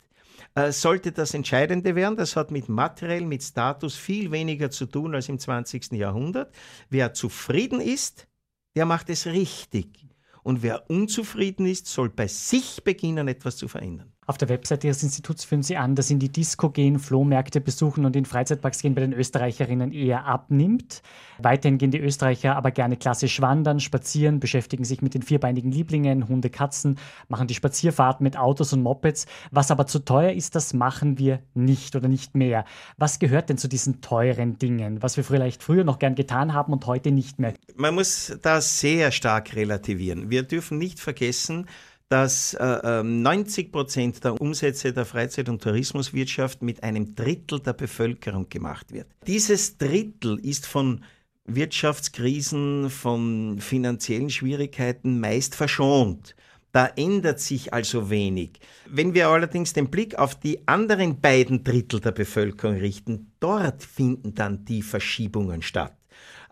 äh, 0.55 0.71
sollte 0.71 1.11
das 1.11 1.33
Entscheidende 1.33 1.95
werden. 1.95 2.15
Das 2.15 2.35
hat 2.35 2.51
mit 2.51 2.69
materiell, 2.69 3.25
mit 3.25 3.43
Status 3.43 3.95
viel 3.95 4.31
weniger 4.31 4.69
zu 4.69 4.85
tun 4.85 5.15
als 5.15 5.29
im 5.29 5.39
20. 5.39 5.93
Jahrhundert. 5.93 6.53
Wer 6.89 7.13
zufrieden 7.13 7.81
ist, 7.81 8.27
der 8.75 8.85
macht 8.85 9.09
es 9.09 9.25
richtig. 9.25 10.07
Und 10.43 10.61
wer 10.61 10.89
unzufrieden 10.89 11.65
ist, 11.65 11.87
soll 11.87 12.09
bei 12.09 12.27
sich 12.27 12.83
beginnen, 12.83 13.27
etwas 13.27 13.57
zu 13.57 13.67
verändern. 13.67 14.12
Auf 14.25 14.37
der 14.37 14.49
Webseite 14.49 14.87
Ihres 14.87 15.03
Instituts 15.03 15.43
führen 15.43 15.63
Sie 15.63 15.75
an, 15.75 15.95
dass 15.95 16.09
in 16.09 16.19
die 16.19 16.31
Disco 16.31 16.69
gehen, 16.69 16.99
Flohmärkte 16.99 17.59
besuchen 17.59 18.05
und 18.05 18.15
in 18.15 18.25
Freizeitparks 18.25 18.81
gehen 18.81 18.95
bei 18.95 19.01
den 19.01 19.13
Österreicherinnen 19.13 19.91
eher 19.91 20.25
abnimmt. 20.25 21.01
Weiterhin 21.39 21.77
gehen 21.77 21.91
die 21.91 21.99
Österreicher 21.99 22.55
aber 22.55 22.71
gerne 22.71 22.95
klassisch 22.95 23.41
wandern, 23.41 23.79
spazieren, 23.79 24.39
beschäftigen 24.39 24.85
sich 24.85 25.01
mit 25.01 25.13
den 25.13 25.23
vierbeinigen 25.23 25.71
Lieblingen, 25.71 26.27
Hunde, 26.27 26.49
Katzen, 26.49 26.97
machen 27.27 27.47
die 27.47 27.55
Spazierfahrten 27.55 28.23
mit 28.23 28.37
Autos 28.37 28.71
und 28.71 28.81
Mopeds. 28.81 29.25
Was 29.51 29.71
aber 29.71 29.87
zu 29.87 29.99
teuer 29.99 30.31
ist, 30.31 30.55
das 30.55 30.73
machen 30.73 31.17
wir 31.17 31.39
nicht 31.53 31.95
oder 31.95 32.07
nicht 32.07 32.35
mehr. 32.35 32.65
Was 32.97 33.19
gehört 33.19 33.49
denn 33.49 33.57
zu 33.57 33.67
diesen 33.67 34.01
teuren 34.01 34.57
Dingen, 34.57 35.01
was 35.01 35.17
wir 35.17 35.23
vielleicht 35.23 35.63
früher 35.63 35.83
noch 35.83 35.99
gern 35.99 36.15
getan 36.15 36.53
haben 36.53 36.71
und 36.71 36.85
heute 36.85 37.11
nicht 37.11 37.39
mehr? 37.39 37.53
Man 37.75 37.95
muss 37.95 38.37
das 38.41 38.79
sehr 38.79 39.11
stark 39.11 39.55
relativieren. 39.55 40.29
Wir 40.29 40.43
dürfen 40.43 40.77
nicht 40.77 40.99
vergessen, 40.99 41.67
dass 42.13 42.53
äh, 42.53 43.01
90 43.01 43.65
ähm, 43.65 43.71
Prozent 43.71 44.23
der 44.23 44.39
Umsätze 44.39 44.93
der 44.93 45.03
Freizeit- 45.03 45.49
und 45.49 45.63
Tourismuswirtschaft 45.63 46.61
mit 46.61 46.83
einem 46.83 47.15
Drittel 47.15 47.59
der 47.59 47.73
Bevölkerung 47.73 48.47
gemacht 48.49 48.93
wird. 48.93 49.07
Dieses 49.25 49.79
Drittel 49.79 50.37
ist 50.37 50.67
von 50.67 51.03
Wirtschaftskrisen, 51.45 52.91
von 52.91 53.57
finanziellen 53.59 54.29
Schwierigkeiten 54.29 55.19
meist 55.19 55.55
verschont. 55.55 56.35
Da 56.71 56.85
ändert 56.85 57.39
sich 57.39 57.73
also 57.73 58.11
wenig. 58.11 58.59
Wenn 58.87 59.15
wir 59.15 59.29
allerdings 59.29 59.73
den 59.73 59.89
Blick 59.89 60.13
auf 60.19 60.35
die 60.35 60.67
anderen 60.67 61.19
beiden 61.19 61.63
Drittel 61.63 61.99
der 61.99 62.11
Bevölkerung 62.11 62.77
richten, 62.77 63.31
dort 63.39 63.81
finden 63.81 64.35
dann 64.35 64.65
die 64.65 64.83
Verschiebungen 64.83 65.63
statt. 65.63 65.97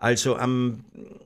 Also 0.02 0.36
am, 0.36 0.84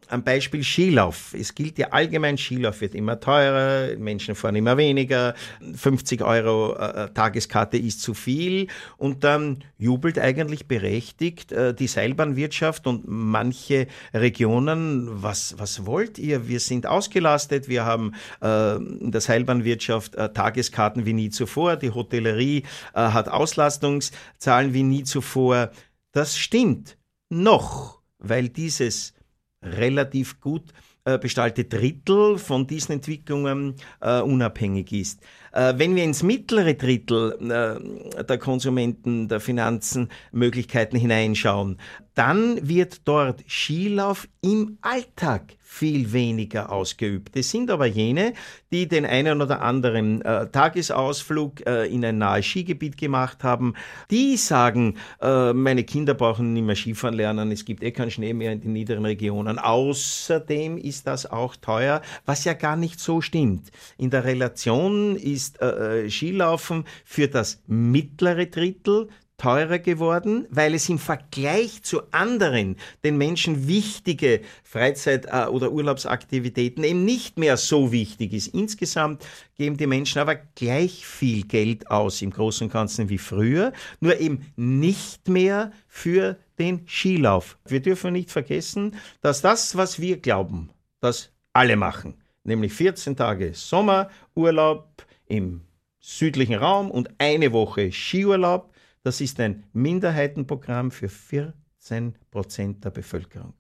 am 0.09 0.23
Beispiel 0.23 0.63
Skilauf. 0.63 1.33
Es 1.33 1.55
gilt 1.55 1.79
ja 1.79 1.93
allgemein, 1.93 2.37
Skilauf 2.37 2.83
wird 2.83 2.95
immer 2.95 3.19
teurer, 3.19 3.97
Menschen 3.97 4.35
fahren 4.35 4.55
immer 4.55 4.77
weniger, 4.77 5.35
50 5.75 6.21
Euro 6.21 6.77
äh, 6.77 7.09
Tageskarte 7.15 7.79
ist 7.79 8.03
zu 8.03 8.13
viel 8.13 8.67
und 8.99 9.25
dann 9.25 9.65
jubelt 9.79 10.19
eigentlich 10.19 10.69
berechtigt 10.69 11.53
äh, 11.53 11.73
die 11.73 11.87
Seilbahnwirtschaft 11.87 12.87
und 12.87 13.05
manche 13.09 13.87
Regionen, 14.13 15.23
was, 15.23 15.55
was 15.57 15.87
wollt 15.87 16.19
ihr? 16.19 16.47
Wir 16.47 16.61
sind 16.61 16.87
ausgelastet, 16.87 17.71
wir 17.71 17.87
haben 17.87 18.13
äh, 18.43 18.77
in 18.77 19.11
der 19.11 19.23
Seilbahnwirtschaft 19.23 20.17
äh, 20.17 20.35
Tageskarten 20.35 21.07
wie 21.07 21.15
nie 21.15 21.31
zuvor, 21.31 21.77
die 21.77 21.93
Hotellerie 21.93 22.65
äh, 22.93 22.99
hat 23.01 23.31
Auslastungszahlen 23.31 24.75
wie 24.75 24.83
nie 24.83 25.05
zuvor. 25.05 25.71
Das 26.13 26.37
stimmt. 26.37 26.99
Noch 27.31 27.97
weil 28.19 28.49
dieses 28.49 29.15
relativ 29.63 30.41
gut 30.41 30.73
äh, 31.05 31.19
bestaltete 31.19 31.77
Drittel 31.79 32.37
von 32.39 32.67
diesen 32.67 32.93
Entwicklungen 32.93 33.75
äh, 34.01 34.21
unabhängig 34.21 34.93
ist. 34.93 35.21
Äh, 35.53 35.75
wenn 35.77 35.95
wir 35.95 36.05
ins 36.05 36.23
mittlere 36.23 36.75
Drittel 36.75 37.33
äh, 37.41 38.25
der 38.25 38.39
Konsumenten, 38.39 39.29
der 39.29 39.41
Finanzenmöglichkeiten 39.41 40.99
hineinschauen, 40.99 41.79
dann 42.15 42.67
wird 42.67 43.07
dort 43.07 43.45
Skilauf 43.49 44.29
im 44.43 44.79
Alltag 44.81 45.57
viel 45.67 46.13
weniger 46.13 46.71
ausgeübt. 46.71 47.37
Es 47.37 47.51
sind 47.51 47.71
aber 47.71 47.87
jene, 47.87 48.35
die 48.71 48.87
den 48.87 49.05
einen 49.05 49.43
oder 49.43 49.61
anderen 49.63 50.23
äh, 50.23 50.49
Tagesausflug 50.49 51.67
äh, 51.67 51.87
in 51.87 52.05
ein 52.05 52.19
nahes 52.19 52.47
Skigebiet 52.47 52.97
gemacht 52.97 53.43
haben, 53.43 53.75
die 54.11 54.37
sagen, 54.37 54.95
äh, 55.21 55.53
meine 55.53 55.83
Kinder 55.83 56.15
brauchen 56.15 56.53
nicht 56.53 56.65
mehr 56.65 56.77
Skifahren 56.77 57.17
lernen, 57.17 57.51
es 57.51 57.65
gibt 57.65 57.83
eh 57.83 57.91
keinen 57.91 58.13
Schnee 58.13 58.33
mehr 58.33 58.53
in 58.53 58.61
den 58.61 58.73
niederen 58.73 59.05
Regionen. 59.05 59.59
Außerdem 59.59 60.79
ist 60.79 61.07
das 61.07 61.31
auch 61.31 61.57
teuer, 61.57 62.01
was 62.25 62.45
ja 62.45 62.55
gar 62.55 62.77
nicht 62.77 63.01
so 63.01 63.21
stimmt. 63.21 63.71
In 63.99 64.11
der 64.11 64.25
Relation 64.25 65.17
ist 65.17 65.61
äh, 65.61 66.05
äh, 66.05 66.11
Skilaufen 66.11 66.85
für 67.05 67.29
das 67.29 67.61
mittlere 67.67 68.47
Drittel 68.47 69.09
teurer 69.39 69.79
geworden, 69.79 70.47
weil 70.51 70.75
es 70.75 70.89
im 70.89 70.99
Vergleich 70.99 71.83
zu 71.83 72.03
anderen 72.13 72.77
den 73.05 73.19
Menschen 73.19 73.69
wichtige 73.69 74.41
Freizeit- 74.63 75.27
äh, 75.27 75.47
oder 75.47 75.73
Urlaubsaktivitäten 75.73 76.85
eben 76.85 77.05
nicht 77.05 77.39
mehr 77.39 77.57
so 77.57 77.93
wichtig 77.93 78.33
ist. 78.33 78.49
Insgesamt 78.49 79.27
geben 79.57 79.77
die 79.77 79.87
Menschen 79.87 80.21
aber 80.21 80.37
gleich 80.37 81.07
viel 81.07 81.45
Geld 81.45 81.91
aus 81.91 82.23
im 82.23 82.31
Großen 82.31 82.67
und 82.67 82.73
Ganzen 82.73 83.09
wie 83.09 83.19
früher, 83.19 83.73
nur 84.01 84.19
eben 84.19 84.47
nicht 84.57 85.29
mehr 85.29 85.73
für 85.87 86.39
den 86.59 86.87
Skilauf. 86.87 87.59
Wir 87.67 87.81
dürfen 87.81 88.13
nicht 88.13 88.31
vergessen, 88.31 88.97
dass 89.21 89.43
das, 89.43 89.77
was 89.77 90.01
wir 90.01 90.19
glauben, 90.19 90.71
das 91.01 91.31
alle 91.53 91.77
machen, 91.77 92.15
nämlich 92.45 92.73
14 92.73 93.17
Tage 93.17 93.53
Sommerurlaub 93.55 95.05
im 95.27 95.63
südlichen 96.01 96.55
Raum 96.55 96.91
und 96.91 97.11
eine 97.19 97.53
Woche 97.53 97.91
Skiurlaub, 97.93 98.73
das 99.07 99.21
ist 99.21 99.39
ein 99.39 99.63
Minderheitenprogramm 99.73 100.91
für 100.91 101.09
14 101.09 102.17
Prozent 102.33 102.85
der 102.85 102.91
Bevölkerung. 102.91 103.55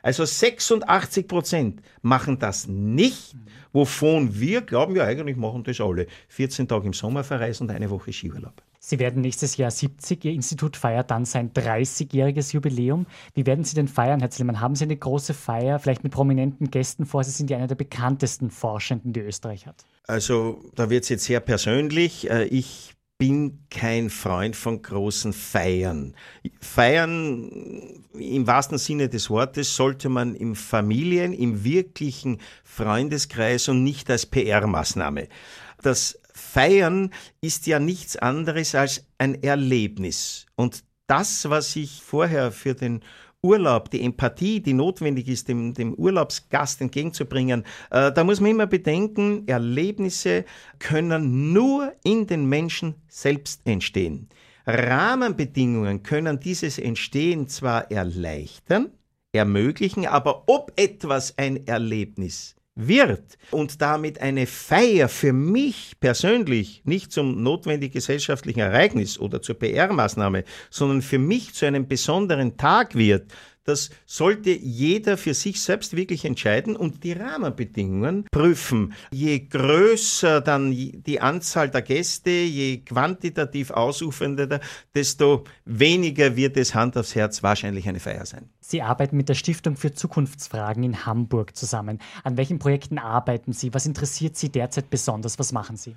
Also 0.00 0.24
86 0.24 1.26
Prozent 1.26 1.82
machen 2.02 2.38
das 2.38 2.68
nicht, 2.68 3.34
wovon 3.72 4.38
wir 4.38 4.62
glauben, 4.62 4.94
ja 4.94 5.04
eigentlich 5.04 5.36
machen 5.36 5.64
das 5.64 5.80
alle. 5.80 6.06
14 6.28 6.68
Tage 6.68 6.86
im 6.86 6.92
Sommer 6.92 7.24
verreisen 7.24 7.68
und 7.68 7.74
eine 7.74 7.90
Woche 7.90 8.12
Skiurlaub. 8.12 8.62
Sie 8.78 9.00
werden 9.00 9.22
nächstes 9.22 9.56
Jahr 9.56 9.70
70. 9.72 10.24
Ihr 10.24 10.32
Institut 10.32 10.76
feiert 10.76 11.10
dann 11.10 11.24
sein 11.24 11.52
30-jähriges 11.52 12.52
Jubiläum. 12.52 13.06
Wie 13.34 13.46
werden 13.46 13.64
Sie 13.64 13.74
denn 13.74 13.86
feiern, 13.86 14.20
Herr 14.20 14.30
Zillemann? 14.30 14.60
Haben 14.60 14.74
Sie 14.76 14.84
eine 14.84 14.96
große 14.96 15.34
Feier, 15.34 15.78
vielleicht 15.78 16.02
mit 16.02 16.12
prominenten 16.12 16.70
Gästen 16.70 17.06
vor? 17.06 17.22
Sie 17.22 17.30
sind 17.30 17.50
ja 17.50 17.58
einer 17.58 17.68
der 17.68 17.76
bekanntesten 17.76 18.50
Forschenden, 18.50 19.12
die 19.12 19.20
Österreich 19.20 19.66
hat. 19.66 19.84
Also 20.06 20.64
da 20.74 20.90
wird 20.90 21.04
es 21.04 21.10
jetzt 21.10 21.24
sehr 21.24 21.38
persönlich. 21.40 22.28
Äh, 22.28 22.44
ich 22.44 22.94
bin 23.22 23.68
kein 23.70 24.10
Freund 24.10 24.56
von 24.56 24.82
großen 24.82 25.32
Feiern. 25.32 26.16
Feiern 26.60 28.02
im 28.14 28.48
wahrsten 28.48 28.78
Sinne 28.78 29.08
des 29.08 29.30
Wortes 29.30 29.76
sollte 29.76 30.08
man 30.08 30.34
im 30.34 30.56
Familien, 30.56 31.32
im 31.32 31.62
wirklichen 31.62 32.38
Freundeskreis 32.64 33.68
und 33.68 33.84
nicht 33.84 34.10
als 34.10 34.26
PR-Maßnahme. 34.26 35.28
Das 35.82 36.18
Feiern 36.34 37.14
ist 37.40 37.68
ja 37.68 37.78
nichts 37.78 38.16
anderes 38.16 38.74
als 38.74 39.06
ein 39.18 39.40
Erlebnis. 39.40 40.46
Und 40.56 40.82
das, 41.06 41.48
was 41.48 41.76
ich 41.76 42.02
vorher 42.02 42.50
für 42.50 42.74
den 42.74 43.04
Urlaub, 43.44 43.90
die 43.90 44.02
Empathie, 44.02 44.60
die 44.60 44.72
notwendig 44.72 45.26
ist, 45.26 45.48
dem, 45.48 45.74
dem 45.74 45.94
Urlaubsgast 45.94 46.80
entgegenzubringen, 46.80 47.64
äh, 47.90 48.12
da 48.12 48.22
muss 48.22 48.40
man 48.40 48.52
immer 48.52 48.66
bedenken, 48.68 49.48
Erlebnisse 49.48 50.44
können 50.78 51.52
nur 51.52 51.92
in 52.04 52.28
den 52.28 52.48
Menschen 52.48 52.94
selbst 53.08 53.66
entstehen. 53.66 54.28
Rahmenbedingungen 54.64 56.04
können 56.04 56.38
dieses 56.38 56.78
Entstehen 56.78 57.48
zwar 57.48 57.90
erleichtern, 57.90 58.92
ermöglichen, 59.32 60.06
aber 60.06 60.44
ob 60.46 60.72
etwas 60.76 61.36
ein 61.36 61.66
Erlebnis 61.66 62.54
wird. 62.74 63.38
Und 63.50 63.82
damit 63.82 64.20
eine 64.20 64.46
Feier 64.46 65.08
für 65.08 65.32
mich 65.32 65.94
persönlich 66.00 66.82
nicht 66.84 67.12
zum 67.12 67.42
notwendig 67.42 67.92
gesellschaftlichen 67.92 68.60
Ereignis 68.60 69.18
oder 69.18 69.42
zur 69.42 69.58
PR-Maßnahme, 69.58 70.44
sondern 70.70 71.02
für 71.02 71.18
mich 71.18 71.54
zu 71.54 71.66
einem 71.66 71.86
besonderen 71.86 72.56
Tag 72.56 72.94
wird, 72.94 73.30
das 73.64 73.90
sollte 74.06 74.50
jeder 74.50 75.16
für 75.16 75.34
sich 75.34 75.60
selbst 75.60 75.96
wirklich 75.96 76.24
entscheiden 76.24 76.76
und 76.76 77.04
die 77.04 77.12
Rahmenbedingungen 77.12 78.26
prüfen. 78.30 78.94
Je 79.10 79.38
größer 79.40 80.40
dann 80.40 80.70
die 80.72 81.20
Anzahl 81.20 81.70
der 81.70 81.82
Gäste, 81.82 82.30
je 82.30 82.78
quantitativ 82.78 83.70
ausufernder, 83.70 84.60
desto 84.94 85.44
weniger 85.64 86.36
wird 86.36 86.56
es 86.56 86.74
Hand 86.74 86.96
aufs 86.96 87.14
Herz 87.14 87.42
wahrscheinlich 87.42 87.88
eine 87.88 88.00
Feier 88.00 88.26
sein. 88.26 88.48
Sie 88.60 88.82
arbeiten 88.82 89.16
mit 89.16 89.28
der 89.28 89.34
Stiftung 89.34 89.76
für 89.76 89.92
Zukunftsfragen 89.92 90.82
in 90.82 91.06
Hamburg 91.06 91.56
zusammen. 91.56 91.98
An 92.24 92.36
welchen 92.36 92.58
Projekten 92.58 92.98
arbeiten 92.98 93.52
Sie? 93.52 93.74
Was 93.74 93.86
interessiert 93.86 94.36
Sie 94.36 94.48
derzeit 94.48 94.90
besonders? 94.90 95.38
Was 95.38 95.52
machen 95.52 95.76
Sie? 95.76 95.96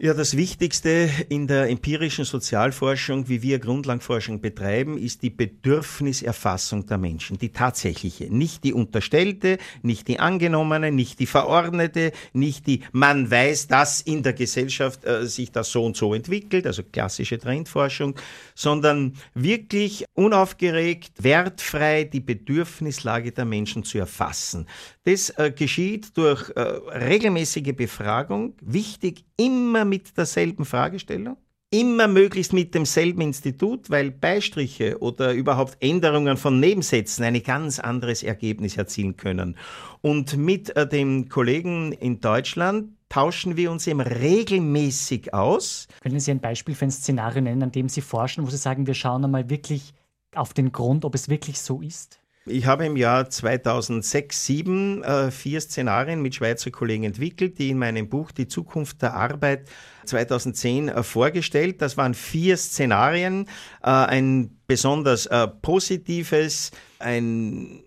Ja, 0.00 0.14
das 0.14 0.36
Wichtigste 0.36 1.10
in 1.28 1.48
der 1.48 1.68
empirischen 1.68 2.24
Sozialforschung, 2.24 3.28
wie 3.28 3.42
wir 3.42 3.58
Grundlagenforschung 3.58 4.40
betreiben, 4.40 4.96
ist 4.96 5.22
die 5.22 5.30
Bedürfniserfassung 5.30 6.86
der 6.86 6.98
Menschen, 6.98 7.36
die 7.36 7.48
tatsächliche, 7.48 8.32
nicht 8.32 8.62
die 8.62 8.72
unterstellte, 8.72 9.58
nicht 9.82 10.06
die 10.06 10.20
angenommene, 10.20 10.92
nicht 10.92 11.18
die 11.18 11.26
verordnete, 11.26 12.12
nicht 12.32 12.68
die 12.68 12.82
man 12.92 13.28
weiß, 13.28 13.66
dass 13.66 14.00
in 14.00 14.22
der 14.22 14.34
Gesellschaft 14.34 15.04
äh, 15.04 15.26
sich 15.26 15.50
das 15.50 15.72
so 15.72 15.84
und 15.84 15.96
so 15.96 16.14
entwickelt, 16.14 16.68
also 16.68 16.84
klassische 16.84 17.40
Trendforschung, 17.40 18.14
sondern 18.58 19.14
wirklich 19.34 20.04
unaufgeregt, 20.14 21.22
wertfrei 21.22 22.02
die 22.02 22.18
Bedürfnislage 22.18 23.30
der 23.30 23.44
Menschen 23.44 23.84
zu 23.84 23.98
erfassen. 23.98 24.66
Das 25.04 25.30
äh, 25.30 25.52
geschieht 25.54 26.16
durch 26.16 26.50
äh, 26.56 26.60
regelmäßige 26.60 27.72
Befragung, 27.76 28.54
wichtig 28.60 29.24
immer 29.36 29.84
mit 29.84 30.18
derselben 30.18 30.64
Fragestellung, 30.64 31.36
immer 31.70 32.08
möglichst 32.08 32.52
mit 32.52 32.74
demselben 32.74 33.20
Institut, 33.20 33.90
weil 33.90 34.10
Beistriche 34.10 34.98
oder 34.98 35.34
überhaupt 35.34 35.76
Änderungen 35.78 36.36
von 36.36 36.58
Nebensätzen 36.58 37.24
ein 37.24 37.40
ganz 37.40 37.78
anderes 37.78 38.24
Ergebnis 38.24 38.76
erzielen 38.76 39.16
können. 39.16 39.56
Und 40.00 40.36
mit 40.36 40.74
äh, 40.76 40.88
dem 40.88 41.28
Kollegen 41.28 41.92
in 41.92 42.20
Deutschland 42.20 42.97
tauschen 43.08 43.56
wir 43.56 43.70
uns 43.70 43.86
eben 43.86 44.00
regelmäßig 44.00 45.34
aus. 45.34 45.88
Können 46.02 46.20
Sie 46.20 46.30
ein 46.30 46.40
Beispiel 46.40 46.74
für 46.74 46.86
ein 46.86 46.90
Szenario 46.90 47.42
nennen, 47.42 47.62
an 47.62 47.72
dem 47.72 47.88
Sie 47.88 48.00
forschen, 48.00 48.46
wo 48.46 48.50
Sie 48.50 48.56
sagen, 48.56 48.86
wir 48.86 48.94
schauen 48.94 49.24
einmal 49.24 49.50
wirklich 49.50 49.94
auf 50.34 50.52
den 50.52 50.72
Grund, 50.72 51.04
ob 51.04 51.14
es 51.14 51.28
wirklich 51.28 51.60
so 51.60 51.80
ist? 51.80 52.20
Ich 52.50 52.66
habe 52.66 52.86
im 52.86 52.96
Jahr 52.96 53.28
2006, 53.28 54.46
2007 54.46 55.02
äh, 55.02 55.30
vier 55.30 55.60
Szenarien 55.60 56.22
mit 56.22 56.34
Schweizer 56.34 56.70
Kollegen 56.70 57.04
entwickelt, 57.04 57.58
die 57.58 57.70
in 57.70 57.78
meinem 57.78 58.08
Buch 58.08 58.32
Die 58.32 58.48
Zukunft 58.48 59.02
der 59.02 59.14
Arbeit 59.14 59.68
2010 60.06 60.88
äh, 60.88 61.02
vorgestellt. 61.02 61.82
Das 61.82 61.96
waren 61.96 62.14
vier 62.14 62.56
Szenarien, 62.56 63.46
äh, 63.82 63.90
ein 63.90 64.58
besonders 64.66 65.26
äh, 65.26 65.46
positives, 65.46 66.70
ein 66.98 67.82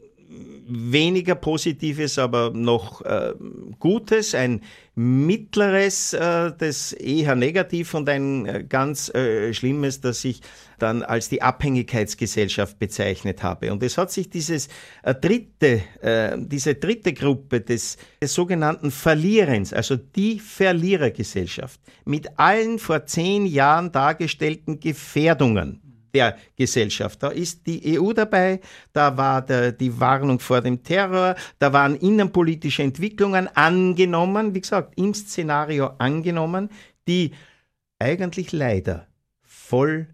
weniger 0.67 1.35
positives, 1.35 2.17
aber 2.17 2.51
noch 2.53 3.01
äh, 3.01 3.33
gutes, 3.79 4.33
ein 4.33 4.61
mittleres, 4.95 6.13
äh, 6.13 6.51
das 6.57 6.93
eher 6.93 7.35
negativ 7.35 7.93
und 7.93 8.07
ein 8.07 8.45
äh, 8.45 8.63
ganz 8.67 9.09
äh, 9.13 9.53
schlimmes, 9.53 10.01
das 10.01 10.23
ich 10.23 10.41
dann 10.79 11.03
als 11.03 11.29
die 11.29 11.41
Abhängigkeitsgesellschaft 11.41 12.79
bezeichnet 12.79 13.43
habe. 13.43 13.71
Und 13.71 13.83
es 13.83 13.97
hat 13.97 14.11
sich 14.11 14.29
dieses 14.29 14.69
äh, 15.03 15.13
dritte, 15.13 15.81
äh, 16.01 16.37
diese 16.37 16.75
dritte 16.75 17.13
Gruppe 17.13 17.61
des, 17.61 17.97
des 18.21 18.33
sogenannten 18.33 18.91
Verlierens, 18.91 19.73
also 19.73 19.97
die 19.97 20.39
Verlierergesellschaft, 20.39 21.79
mit 22.05 22.39
allen 22.39 22.79
vor 22.79 23.05
zehn 23.05 23.45
Jahren 23.45 23.91
dargestellten 23.91 24.79
Gefährdungen 24.79 25.81
der 26.13 26.37
Gesellschaft. 26.55 27.23
Da 27.23 27.29
ist 27.29 27.65
die 27.67 27.99
EU 27.99 28.13
dabei, 28.13 28.59
da 28.93 29.15
war 29.17 29.41
der, 29.41 29.71
die 29.71 29.99
Warnung 29.99 30.39
vor 30.39 30.61
dem 30.61 30.83
Terror, 30.83 31.35
da 31.59 31.73
waren 31.73 31.95
innenpolitische 31.95 32.83
Entwicklungen 32.83 33.47
angenommen, 33.55 34.53
wie 34.53 34.61
gesagt, 34.61 34.93
im 34.97 35.13
Szenario 35.13 35.91
angenommen, 35.97 36.69
die 37.07 37.31
eigentlich 37.99 38.51
leider 38.51 39.07
voll 39.41 40.07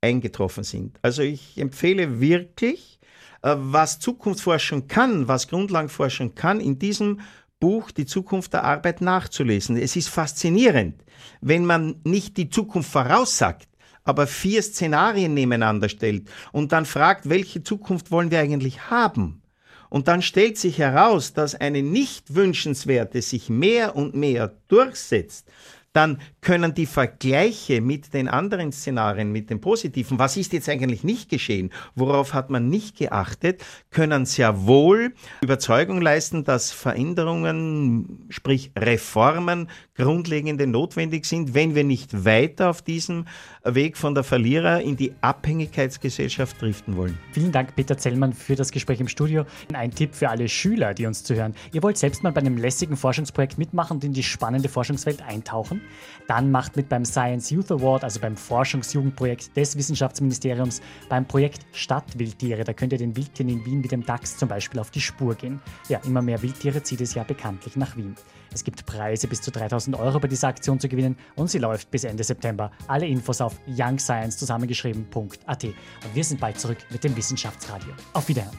eingetroffen 0.00 0.64
sind. 0.64 0.98
Also 1.02 1.22
ich 1.22 1.58
empfehle 1.58 2.20
wirklich, 2.20 2.98
äh, 3.42 3.54
was 3.56 3.98
Zukunftsforschung 4.00 4.88
kann, 4.88 5.28
was 5.28 5.48
Grundlagenforschung 5.48 6.34
kann, 6.34 6.60
in 6.60 6.78
diesem 6.78 7.20
Buch 7.60 7.92
Die 7.92 8.06
Zukunft 8.06 8.54
der 8.54 8.64
Arbeit 8.64 9.00
nachzulesen. 9.00 9.76
Es 9.76 9.94
ist 9.94 10.08
faszinierend, 10.08 11.04
wenn 11.40 11.64
man 11.64 12.00
nicht 12.02 12.36
die 12.36 12.50
Zukunft 12.50 12.90
voraussagt, 12.90 13.68
aber 14.04 14.26
vier 14.26 14.62
Szenarien 14.62 15.34
nebeneinander 15.34 15.88
stellt 15.88 16.28
und 16.52 16.72
dann 16.72 16.86
fragt, 16.86 17.28
welche 17.28 17.62
Zukunft 17.62 18.10
wollen 18.10 18.30
wir 18.30 18.40
eigentlich 18.40 18.90
haben? 18.90 19.42
Und 19.88 20.08
dann 20.08 20.22
stellt 20.22 20.56
sich 20.56 20.78
heraus, 20.78 21.34
dass 21.34 21.54
eine 21.54 21.82
nicht 21.82 22.34
wünschenswerte 22.34 23.20
sich 23.20 23.50
mehr 23.50 23.94
und 23.94 24.14
mehr 24.14 24.56
durchsetzt, 24.68 25.48
dann 25.92 26.18
können 26.40 26.74
die 26.74 26.86
Vergleiche 26.86 27.80
mit 27.80 28.14
den 28.14 28.28
anderen 28.28 28.72
Szenarien, 28.72 29.30
mit 29.30 29.50
den 29.50 29.60
positiven, 29.60 30.18
was 30.18 30.36
ist 30.36 30.52
jetzt 30.52 30.68
eigentlich 30.68 31.04
nicht 31.04 31.28
geschehen, 31.28 31.70
worauf 31.94 32.34
hat 32.34 32.50
man 32.50 32.68
nicht 32.68 32.96
geachtet, 32.96 33.62
können 33.90 34.24
sehr 34.24 34.66
wohl 34.66 35.12
Überzeugung 35.42 36.00
leisten, 36.00 36.44
dass 36.44 36.72
Veränderungen, 36.72 38.26
sprich 38.30 38.72
Reformen, 38.76 39.68
grundlegende 39.94 40.66
notwendig 40.66 41.26
sind, 41.26 41.54
wenn 41.54 41.74
wir 41.74 41.84
nicht 41.84 42.24
weiter 42.24 42.70
auf 42.70 42.82
diesem 42.82 43.26
Weg 43.62 43.96
von 43.98 44.14
der 44.14 44.24
Verlierer 44.24 44.80
in 44.80 44.96
die 44.96 45.12
Abhängigkeitsgesellschaft 45.20 46.60
driften 46.60 46.96
wollen. 46.96 47.18
Vielen 47.32 47.52
Dank, 47.52 47.76
Peter 47.76 47.98
Zellmann, 47.98 48.32
für 48.32 48.56
das 48.56 48.72
Gespräch 48.72 49.00
im 49.00 49.08
Studio. 49.08 49.44
Ein 49.72 49.90
Tipp 49.90 50.14
für 50.14 50.30
alle 50.30 50.48
Schüler, 50.48 50.94
die 50.94 51.06
uns 51.06 51.22
zuhören. 51.22 51.54
Ihr 51.72 51.82
wollt 51.82 51.98
selbst 51.98 52.22
mal 52.22 52.32
bei 52.32 52.40
einem 52.40 52.56
lässigen 52.56 52.96
Forschungsprojekt 52.96 53.58
mitmachen 53.58 53.96
und 53.96 54.04
in 54.04 54.12
die 54.12 54.22
spannende 54.22 54.68
Forschungswelt 54.68 55.22
eintauchen? 55.22 55.81
Dann 56.26 56.50
macht 56.50 56.76
mit 56.76 56.88
beim 56.88 57.04
Science 57.04 57.50
Youth 57.50 57.70
Award, 57.70 58.04
also 58.04 58.20
beim 58.20 58.36
Forschungsjugendprojekt 58.36 59.56
des 59.56 59.76
Wissenschaftsministeriums, 59.76 60.80
beim 61.08 61.26
Projekt 61.26 61.66
Stadtwildtiere. 61.72 62.64
Da 62.64 62.72
könnt 62.72 62.92
ihr 62.92 62.98
den 62.98 63.16
Wildtieren 63.16 63.52
in 63.52 63.64
Wien 63.64 63.84
wie 63.84 63.88
dem 63.88 64.04
Dachs 64.04 64.36
zum 64.36 64.48
Beispiel 64.48 64.80
auf 64.80 64.90
die 64.90 65.00
Spur 65.00 65.34
gehen. 65.34 65.60
Ja, 65.88 66.00
immer 66.04 66.22
mehr 66.22 66.42
Wildtiere 66.42 66.82
zieht 66.82 67.00
es 67.00 67.14
ja 67.14 67.24
bekanntlich 67.24 67.76
nach 67.76 67.96
Wien. 67.96 68.14
Es 68.52 68.64
gibt 68.64 68.84
Preise 68.86 69.28
bis 69.28 69.40
zu 69.40 69.50
3000 69.50 69.98
Euro 69.98 70.20
bei 70.20 70.28
dieser 70.28 70.48
Aktion 70.48 70.78
zu 70.78 70.88
gewinnen 70.88 71.16
und 71.36 71.50
sie 71.50 71.58
läuft 71.58 71.90
bis 71.90 72.04
Ende 72.04 72.22
September. 72.22 72.70
Alle 72.86 73.06
Infos 73.06 73.40
auf 73.40 73.58
youngscience 73.66 74.36
zusammengeschrieben.at. 74.38 75.64
Und 75.64 76.14
wir 76.14 76.24
sind 76.24 76.40
bald 76.40 76.60
zurück 76.60 76.78
mit 76.90 77.02
dem 77.02 77.16
Wissenschaftsradio. 77.16 77.92
Auf 78.12 78.28
Wiederhören. 78.28 78.58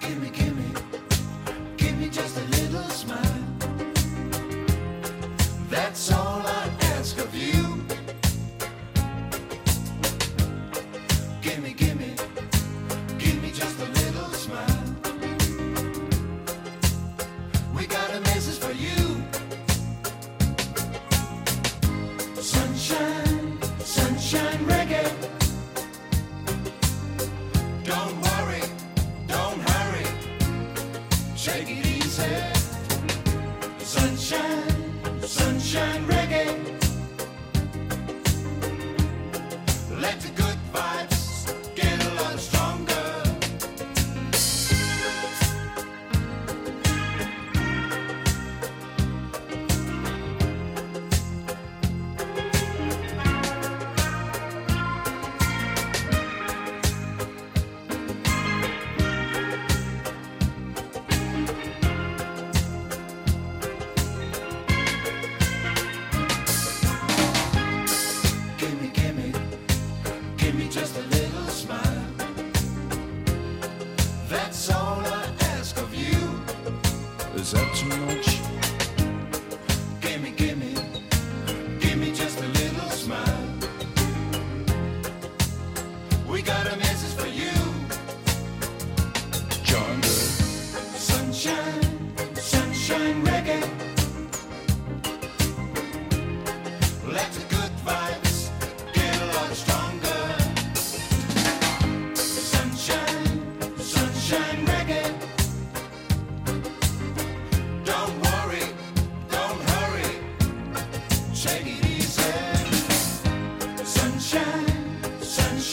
Gimme, 0.00 0.30
gimme, 0.30 0.62
gimme 0.72 1.05
That's 5.76 6.10
all 6.10 6.42
I 6.46 6.65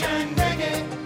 Russian 0.04 0.36
reggae. 0.36 1.03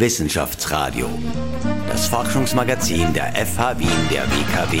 Wissenschaftsradio, 0.00 1.10
das 1.86 2.06
Forschungsmagazin 2.06 3.12
der 3.12 3.34
FH 3.34 3.78
Wien 3.78 4.08
der 4.10 4.22
WKW. 4.22 4.80